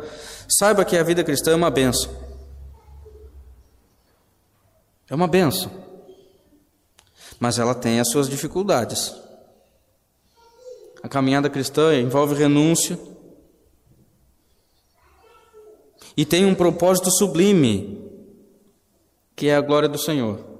saiba 0.49 0.83
que 0.83 0.97
a 0.97 1.03
vida 1.03 1.23
cristã 1.23 1.51
é 1.51 1.55
uma 1.55 1.69
benção. 1.69 2.11
É 5.07 5.13
uma 5.13 5.27
benção. 5.27 5.71
Mas 7.39 7.59
ela 7.59 7.75
tem 7.75 7.99
as 7.99 8.09
suas 8.09 8.27
dificuldades. 8.27 9.15
A 11.03 11.07
caminhada 11.07 11.49
cristã 11.51 11.95
envolve 11.95 12.33
renúncia 12.33 12.99
e 16.17 16.25
tem 16.25 16.47
um 16.47 16.55
propósito 16.55 17.11
sublime, 17.11 18.11
que 19.35 19.49
é 19.49 19.55
a 19.55 19.61
glória 19.61 19.87
do 19.87 19.99
Senhor. 19.99 20.56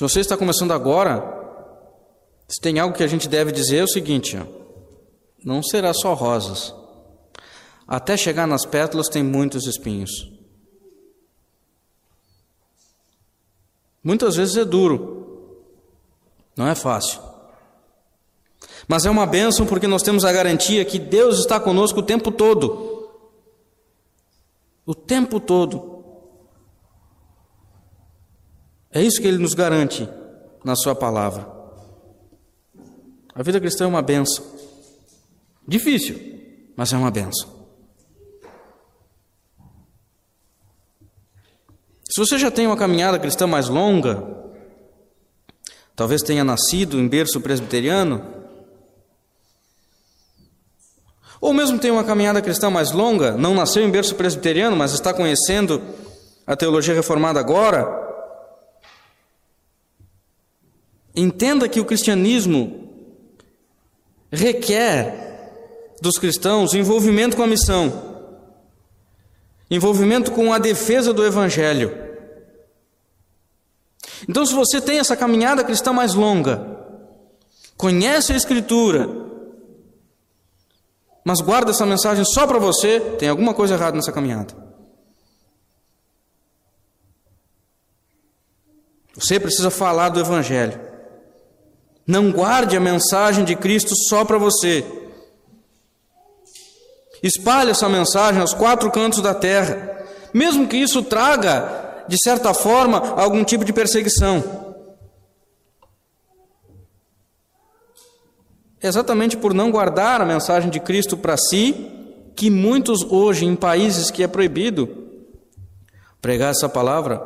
Se 0.00 0.02
você 0.02 0.20
está 0.20 0.34
começando 0.34 0.72
agora, 0.72 1.22
se 2.48 2.58
tem 2.58 2.78
algo 2.78 2.96
que 2.96 3.02
a 3.02 3.06
gente 3.06 3.28
deve 3.28 3.52
dizer 3.52 3.80
é 3.80 3.84
o 3.84 3.86
seguinte: 3.86 4.34
não 5.44 5.62
será 5.62 5.92
só 5.92 6.14
rosas. 6.14 6.74
Até 7.86 8.16
chegar 8.16 8.46
nas 8.46 8.64
pétalas 8.64 9.10
tem 9.10 9.22
muitos 9.22 9.66
espinhos. 9.66 10.10
Muitas 14.02 14.36
vezes 14.36 14.56
é 14.56 14.64
duro, 14.64 15.68
não 16.56 16.66
é 16.66 16.74
fácil. 16.74 17.20
Mas 18.88 19.04
é 19.04 19.10
uma 19.10 19.26
bênção 19.26 19.66
porque 19.66 19.86
nós 19.86 20.02
temos 20.02 20.24
a 20.24 20.32
garantia 20.32 20.82
que 20.82 20.98
Deus 20.98 21.40
está 21.40 21.60
conosco 21.60 22.00
o 22.00 22.02
tempo 22.02 22.32
todo. 22.32 23.06
O 24.86 24.94
tempo 24.94 25.38
todo. 25.38 25.89
É 28.92 29.02
isso 29.02 29.20
que 29.20 29.28
ele 29.28 29.38
nos 29.38 29.54
garante 29.54 30.08
na 30.64 30.74
sua 30.74 30.94
palavra. 30.94 31.46
A 33.34 33.42
vida 33.42 33.60
cristã 33.60 33.84
é 33.84 33.86
uma 33.86 34.02
benção. 34.02 34.44
Difícil, 35.66 36.18
mas 36.76 36.92
é 36.92 36.96
uma 36.96 37.10
benção. 37.10 37.60
Se 42.10 42.18
você 42.18 42.36
já 42.36 42.50
tem 42.50 42.66
uma 42.66 42.76
caminhada 42.76 43.20
cristã 43.20 43.46
mais 43.46 43.68
longa, 43.68 44.20
talvez 45.94 46.22
tenha 46.22 46.42
nascido 46.42 46.98
em 46.98 47.06
berço 47.06 47.40
presbiteriano, 47.40 48.40
ou 51.40 51.54
mesmo 51.54 51.78
tem 51.78 51.92
uma 51.92 52.02
caminhada 52.02 52.42
cristã 52.42 52.68
mais 52.68 52.90
longa, 52.90 53.32
não 53.32 53.54
nasceu 53.54 53.84
em 53.84 53.90
berço 53.90 54.16
presbiteriano, 54.16 54.76
mas 54.76 54.92
está 54.92 55.14
conhecendo 55.14 55.80
a 56.44 56.56
teologia 56.56 56.94
reformada 56.94 57.38
agora, 57.38 58.09
Entenda 61.14 61.68
que 61.68 61.80
o 61.80 61.84
cristianismo 61.84 62.88
requer 64.30 65.96
dos 66.00 66.18
cristãos 66.18 66.72
envolvimento 66.72 67.36
com 67.36 67.42
a 67.42 67.46
missão, 67.46 68.28
envolvimento 69.70 70.32
com 70.32 70.52
a 70.52 70.58
defesa 70.58 71.12
do 71.12 71.24
evangelho. 71.24 72.08
Então, 74.28 74.44
se 74.46 74.54
você 74.54 74.80
tem 74.80 74.98
essa 74.98 75.16
caminhada 75.16 75.64
cristã 75.64 75.92
mais 75.92 76.14
longa, 76.14 76.78
conhece 77.76 78.32
a 78.32 78.36
Escritura, 78.36 79.08
mas 81.24 81.40
guarda 81.40 81.70
essa 81.70 81.86
mensagem 81.86 82.24
só 82.24 82.46
para 82.46 82.58
você, 82.58 83.00
tem 83.18 83.28
alguma 83.28 83.54
coisa 83.54 83.74
errada 83.74 83.96
nessa 83.96 84.12
caminhada. 84.12 84.54
Você 89.14 89.38
precisa 89.38 89.70
falar 89.70 90.08
do 90.08 90.20
Evangelho. 90.20 90.89
Não 92.10 92.32
guarde 92.32 92.76
a 92.76 92.80
mensagem 92.80 93.44
de 93.44 93.54
Cristo 93.54 93.94
só 94.08 94.24
para 94.24 94.36
você. 94.36 94.84
Espalhe 97.22 97.70
essa 97.70 97.88
mensagem 97.88 98.40
aos 98.40 98.52
quatro 98.52 98.90
cantos 98.90 99.22
da 99.22 99.32
terra, 99.32 100.04
mesmo 100.34 100.66
que 100.66 100.76
isso 100.76 101.04
traga, 101.04 102.02
de 102.08 102.16
certa 102.20 102.52
forma, 102.52 102.98
algum 103.16 103.44
tipo 103.44 103.64
de 103.64 103.72
perseguição. 103.72 104.42
É 108.82 108.88
exatamente 108.88 109.36
por 109.36 109.54
não 109.54 109.70
guardar 109.70 110.20
a 110.20 110.26
mensagem 110.26 110.68
de 110.68 110.80
Cristo 110.80 111.16
para 111.16 111.36
si, 111.36 111.92
que 112.34 112.50
muitos 112.50 113.04
hoje, 113.04 113.46
em 113.46 113.54
países 113.54 114.10
que 114.10 114.24
é 114.24 114.26
proibido 114.26 114.88
pregar 116.20 116.50
essa 116.50 116.68
palavra, 116.68 117.22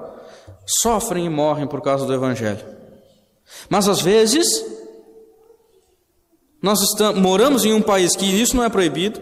sofrem 0.82 1.24
e 1.24 1.30
morrem 1.30 1.66
por 1.66 1.80
causa 1.80 2.04
do 2.04 2.12
Evangelho. 2.12 2.73
Mas 3.68 3.88
às 3.88 4.00
vezes, 4.00 4.46
nós 6.62 6.80
estamos, 6.80 7.20
moramos 7.20 7.64
em 7.64 7.72
um 7.72 7.82
país 7.82 8.16
que 8.16 8.24
isso 8.24 8.56
não 8.56 8.64
é 8.64 8.68
proibido, 8.68 9.20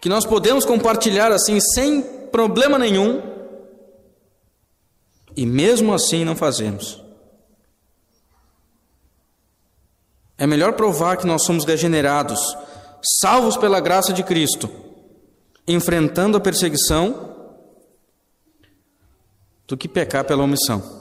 que 0.00 0.08
nós 0.08 0.24
podemos 0.24 0.64
compartilhar 0.64 1.32
assim 1.32 1.60
sem 1.60 2.02
problema 2.30 2.78
nenhum, 2.78 3.22
e 5.36 5.46
mesmo 5.46 5.94
assim 5.94 6.24
não 6.24 6.34
fazemos. 6.34 7.02
É 10.36 10.46
melhor 10.46 10.72
provar 10.74 11.16
que 11.16 11.26
nós 11.26 11.44
somos 11.44 11.64
regenerados, 11.64 12.40
salvos 13.20 13.56
pela 13.56 13.80
graça 13.80 14.12
de 14.12 14.22
Cristo, 14.22 14.70
enfrentando 15.66 16.36
a 16.36 16.40
perseguição, 16.40 17.28
do 19.66 19.76
que 19.76 19.86
pecar 19.86 20.24
pela 20.24 20.42
omissão. 20.42 20.97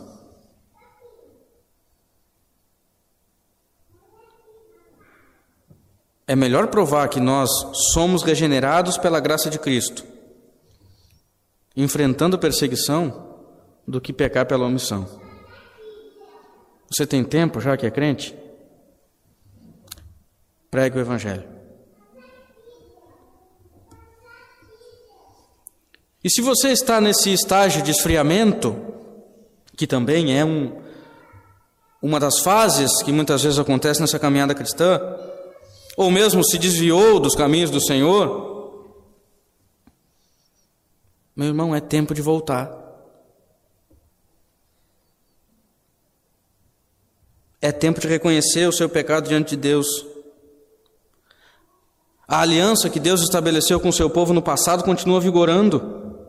É 6.27 6.35
melhor 6.35 6.67
provar 6.67 7.07
que 7.07 7.21
nós 7.21 7.49
somos 7.93 8.21
regenerados 8.21 8.97
pela 8.97 9.19
graça 9.19 9.49
de 9.49 9.57
Cristo, 9.57 10.03
enfrentando 11.75 12.37
perseguição, 12.37 13.25
do 13.87 14.01
que 14.01 14.11
pecar 14.11 14.45
pela 14.45 14.65
omissão. 14.65 15.07
Você 16.91 17.07
tem 17.07 17.23
tempo 17.23 17.61
já 17.61 17.77
que 17.77 17.85
é 17.85 17.91
crente? 17.91 18.35
Pregue 20.69 20.97
o 20.97 21.01
Evangelho. 21.01 21.47
E 26.21 26.29
se 26.29 26.41
você 26.41 26.69
está 26.69 26.99
nesse 26.99 27.31
estágio 27.31 27.81
de 27.81 27.91
esfriamento, 27.91 28.75
que 29.77 29.87
também 29.87 30.37
é 30.37 30.43
um, 30.43 30.81
uma 32.01 32.19
das 32.19 32.39
fases 32.39 33.01
que 33.01 33.13
muitas 33.13 33.43
vezes 33.43 33.57
acontece 33.57 34.01
nessa 34.01 34.19
caminhada 34.19 34.53
cristã, 34.53 34.99
ou 35.97 36.11
mesmo 36.11 36.45
se 36.45 36.59
desviou 36.59 37.19
dos 37.19 37.33
caminhos 37.33 37.71
do 37.71 37.81
Senhor, 37.81 38.55
meu 41.35 41.47
irmão, 41.47 41.75
é 41.75 41.79
tempo 41.79 42.13
de 42.13 42.21
voltar. 42.21 42.71
É 47.59 47.71
tempo 47.71 47.99
de 47.99 48.07
reconhecer 48.07 48.67
o 48.67 48.71
seu 48.71 48.87
pecado 48.87 49.27
diante 49.27 49.49
de 49.49 49.57
Deus. 49.57 49.87
A 52.27 52.41
aliança 52.41 52.91
que 52.91 52.99
Deus 52.99 53.21
estabeleceu 53.21 53.79
com 53.79 53.89
o 53.89 53.93
seu 53.93 54.09
povo 54.09 54.33
no 54.33 54.41
passado 54.41 54.83
continua 54.83 55.19
vigorando. 55.19 56.27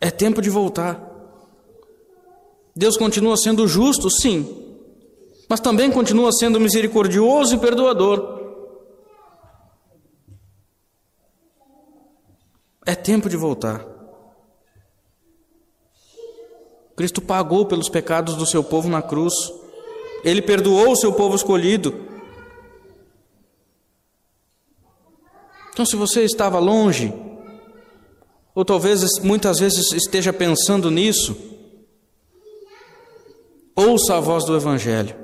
É 0.00 0.10
tempo 0.10 0.40
de 0.40 0.48
voltar. 0.48 0.98
Deus 2.74 2.96
continua 2.96 3.36
sendo 3.36 3.68
justo, 3.68 4.10
sim, 4.10 4.64
mas 5.48 5.60
também 5.60 5.90
continua 5.90 6.32
sendo 6.32 6.60
misericordioso 6.60 7.54
e 7.54 7.58
perdoador. 7.58 8.42
É 12.86 12.94
tempo 12.94 13.28
de 13.28 13.36
voltar. 13.36 13.84
Cristo 16.96 17.20
pagou 17.20 17.66
pelos 17.66 17.88
pecados 17.88 18.36
do 18.36 18.46
seu 18.46 18.62
povo 18.62 18.88
na 18.88 19.02
cruz. 19.02 19.34
Ele 20.22 20.40
perdoou 20.40 20.92
o 20.92 20.96
seu 20.96 21.12
povo 21.12 21.34
escolhido. 21.34 22.08
Então, 25.72 25.84
se 25.84 25.96
você 25.96 26.22
estava 26.22 26.58
longe, 26.60 27.12
ou 28.54 28.64
talvez 28.64 29.02
muitas 29.22 29.58
vezes 29.58 29.92
esteja 29.92 30.32
pensando 30.32 30.88
nisso, 30.90 31.36
ouça 33.74 34.16
a 34.16 34.20
voz 34.20 34.44
do 34.44 34.56
Evangelho. 34.56 35.23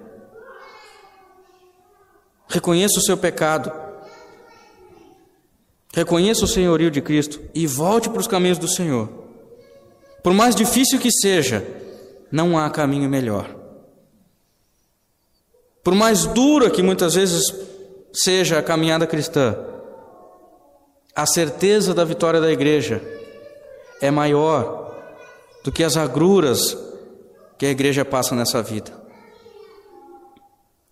Reconheça 2.51 2.98
o 2.98 3.03
seu 3.03 3.16
pecado. 3.16 3.72
Reconheça 5.94 6.44
o 6.44 6.48
senhorio 6.48 6.90
de 6.90 7.01
Cristo 7.01 7.40
e 7.55 7.66
volte 7.66 8.11
para 8.11 8.20
os 8.20 8.26
caminhos 8.26 8.59
do 8.59 8.68
Senhor. 8.68 9.09
Por 10.22 10.34
mais 10.34 10.55
difícil 10.55 10.98
que 10.98 11.11
seja, 11.11 11.64
não 12.30 12.59
há 12.59 12.68
caminho 12.68 13.09
melhor. 13.09 13.48
Por 15.82 15.94
mais 15.94 16.26
dura 16.26 16.70
que 16.70 16.82
muitas 16.82 17.14
vezes 17.14 17.55
seja 18.12 18.59
a 18.59 18.62
caminhada 18.62 19.07
cristã, 19.07 19.57
a 21.14 21.26
certeza 21.26 21.94
da 21.94 22.05
vitória 22.05 22.40
da 22.40 22.51
igreja 22.51 23.01
é 24.01 24.11
maior 24.11 24.94
do 25.62 25.70
que 25.70 25.84
as 25.84 25.96
agruras 25.96 26.76
que 27.57 27.66
a 27.66 27.70
igreja 27.70 28.05
passa 28.05 28.34
nessa 28.34 28.62
vida. 28.62 28.92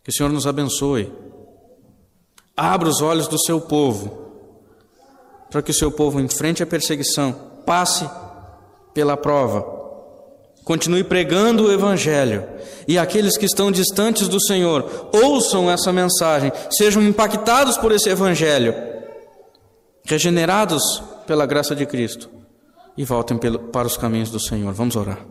Que 0.04 0.10
o 0.10 0.12
Senhor 0.12 0.30
nos 0.30 0.46
abençoe. 0.46 1.12
Abra 2.58 2.88
os 2.88 3.00
olhos 3.00 3.28
do 3.28 3.38
seu 3.38 3.60
povo, 3.60 4.32
para 5.50 5.62
que 5.62 5.70
o 5.70 5.74
seu 5.74 5.90
povo 5.90 6.20
enfrente 6.20 6.62
a 6.62 6.66
perseguição, 6.66 7.32
passe 7.64 8.08
pela 8.92 9.16
prova 9.16 9.78
continue 10.68 11.02
pregando 11.02 11.64
o 11.64 11.72
Evangelho 11.72 12.46
e 12.86 12.98
aqueles 12.98 13.38
que 13.38 13.46
estão 13.46 13.72
distantes 13.72 14.28
do 14.28 14.38
Senhor 14.38 15.08
ouçam 15.14 15.70
essa 15.70 15.90
mensagem, 15.90 16.52
sejam 16.70 17.02
impactados 17.02 17.78
por 17.78 17.90
esse 17.90 18.10
Evangelho, 18.10 18.74
regenerados 20.04 21.02
pela 21.26 21.46
graça 21.46 21.74
de 21.74 21.86
Cristo 21.86 22.28
e 22.98 23.02
voltem 23.02 23.38
para 23.72 23.86
os 23.86 23.96
caminhos 23.96 24.30
do 24.30 24.38
Senhor. 24.38 24.74
Vamos 24.74 24.94
orar. 24.94 25.24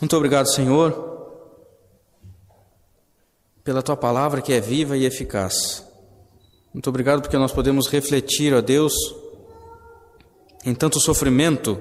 Muito 0.00 0.16
obrigado, 0.16 0.46
Senhor, 0.46 1.09
pela 3.62 3.82
tua 3.82 3.96
palavra 3.96 4.40
que 4.40 4.52
é 4.52 4.60
viva 4.60 4.96
e 4.96 5.04
eficaz. 5.04 5.84
Muito 6.72 6.88
obrigado 6.88 7.20
porque 7.20 7.36
nós 7.36 7.52
podemos 7.52 7.88
refletir, 7.88 8.54
ó 8.54 8.60
Deus, 8.60 8.94
em 10.64 10.74
tanto 10.74 11.00
sofrimento 11.00 11.80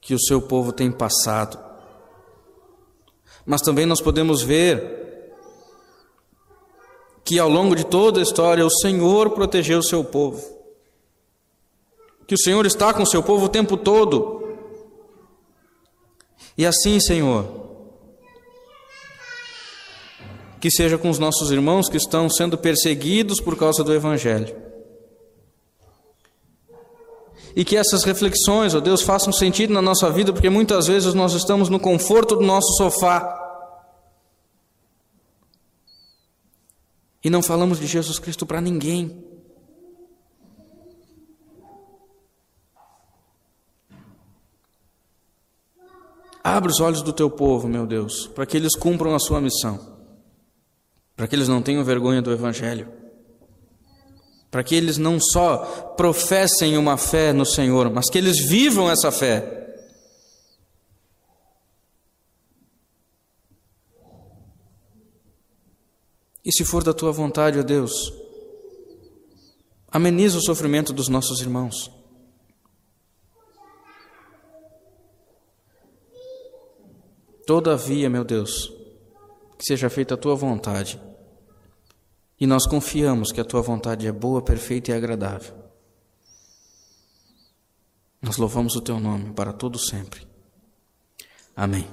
que 0.00 0.14
o 0.14 0.20
seu 0.20 0.42
povo 0.42 0.72
tem 0.72 0.90
passado. 0.90 1.58
Mas 3.46 3.62
também 3.62 3.86
nós 3.86 4.00
podemos 4.00 4.42
ver 4.42 5.00
que 7.24 7.38
ao 7.38 7.48
longo 7.48 7.74
de 7.74 7.86
toda 7.86 8.20
a 8.20 8.22
história 8.22 8.66
o 8.66 8.70
Senhor 8.70 9.30
protegeu 9.30 9.78
o 9.78 9.82
seu 9.82 10.04
povo. 10.04 10.44
Que 12.26 12.34
o 12.34 12.38
Senhor 12.38 12.66
está 12.66 12.92
com 12.92 13.02
o 13.02 13.06
seu 13.06 13.22
povo 13.22 13.46
o 13.46 13.48
tempo 13.48 13.76
todo. 13.76 14.42
E 16.58 16.66
assim, 16.66 17.00
Senhor, 17.00 17.61
que 20.62 20.70
seja 20.70 20.96
com 20.96 21.10
os 21.10 21.18
nossos 21.18 21.50
irmãos 21.50 21.88
que 21.88 21.96
estão 21.96 22.30
sendo 22.30 22.56
perseguidos 22.56 23.40
por 23.40 23.56
causa 23.56 23.82
do 23.82 23.92
Evangelho. 23.92 24.54
E 27.56 27.64
que 27.64 27.76
essas 27.76 28.04
reflexões, 28.04 28.72
ó 28.72 28.78
Deus, 28.78 29.02
façam 29.02 29.32
sentido 29.32 29.72
na 29.72 29.82
nossa 29.82 30.08
vida, 30.08 30.32
porque 30.32 30.48
muitas 30.48 30.86
vezes 30.86 31.14
nós 31.14 31.32
estamos 31.32 31.68
no 31.68 31.80
conforto 31.80 32.36
do 32.36 32.42
nosso 32.42 32.76
sofá 32.76 33.40
e 37.24 37.28
não 37.28 37.42
falamos 37.42 37.80
de 37.80 37.88
Jesus 37.88 38.20
Cristo 38.20 38.46
para 38.46 38.60
ninguém. 38.60 39.20
Abre 46.44 46.70
os 46.70 46.78
olhos 46.78 47.02
do 47.02 47.12
teu 47.12 47.28
povo, 47.28 47.66
meu 47.66 47.84
Deus, 47.84 48.28
para 48.28 48.46
que 48.46 48.56
eles 48.56 48.76
cumpram 48.76 49.12
a 49.12 49.18
sua 49.18 49.40
missão, 49.40 49.91
para 51.22 51.28
que 51.28 51.36
eles 51.36 51.46
não 51.46 51.62
tenham 51.62 51.84
vergonha 51.84 52.20
do 52.20 52.32
Evangelho 52.32 52.92
para 54.50 54.64
que 54.64 54.74
eles 54.74 54.98
não 54.98 55.20
só 55.20 55.94
professem 55.96 56.76
uma 56.76 56.96
fé 56.96 57.32
no 57.32 57.46
Senhor, 57.46 57.88
mas 57.90 58.10
que 58.10 58.18
eles 58.18 58.44
vivam 58.44 58.90
essa 58.90 59.12
fé. 59.12 59.72
E 66.44 66.50
se 66.52 66.64
for 66.64 66.82
da 66.82 66.92
tua 66.92 67.12
vontade, 67.12 67.60
ó 67.60 67.62
Deus, 67.62 68.12
ameniza 69.92 70.38
o 70.38 70.42
sofrimento 70.42 70.92
dos 70.92 71.06
nossos 71.06 71.40
irmãos. 71.40 71.88
Todavia, 77.46 78.10
meu 78.10 78.24
Deus, 78.24 78.72
que 79.56 79.64
seja 79.64 79.88
feita 79.88 80.14
a 80.14 80.18
tua 80.18 80.34
vontade 80.34 81.00
e 82.42 82.46
nós 82.46 82.66
confiamos 82.66 83.30
que 83.30 83.40
a 83.40 83.44
tua 83.44 83.62
vontade 83.62 84.04
é 84.04 84.10
boa, 84.10 84.42
perfeita 84.42 84.90
e 84.90 84.94
agradável. 84.94 85.54
Nós 88.20 88.36
louvamos 88.36 88.74
o 88.74 88.80
teu 88.80 88.98
nome 88.98 89.32
para 89.32 89.52
todo 89.52 89.78
sempre. 89.78 90.26
Amém. 91.54 91.86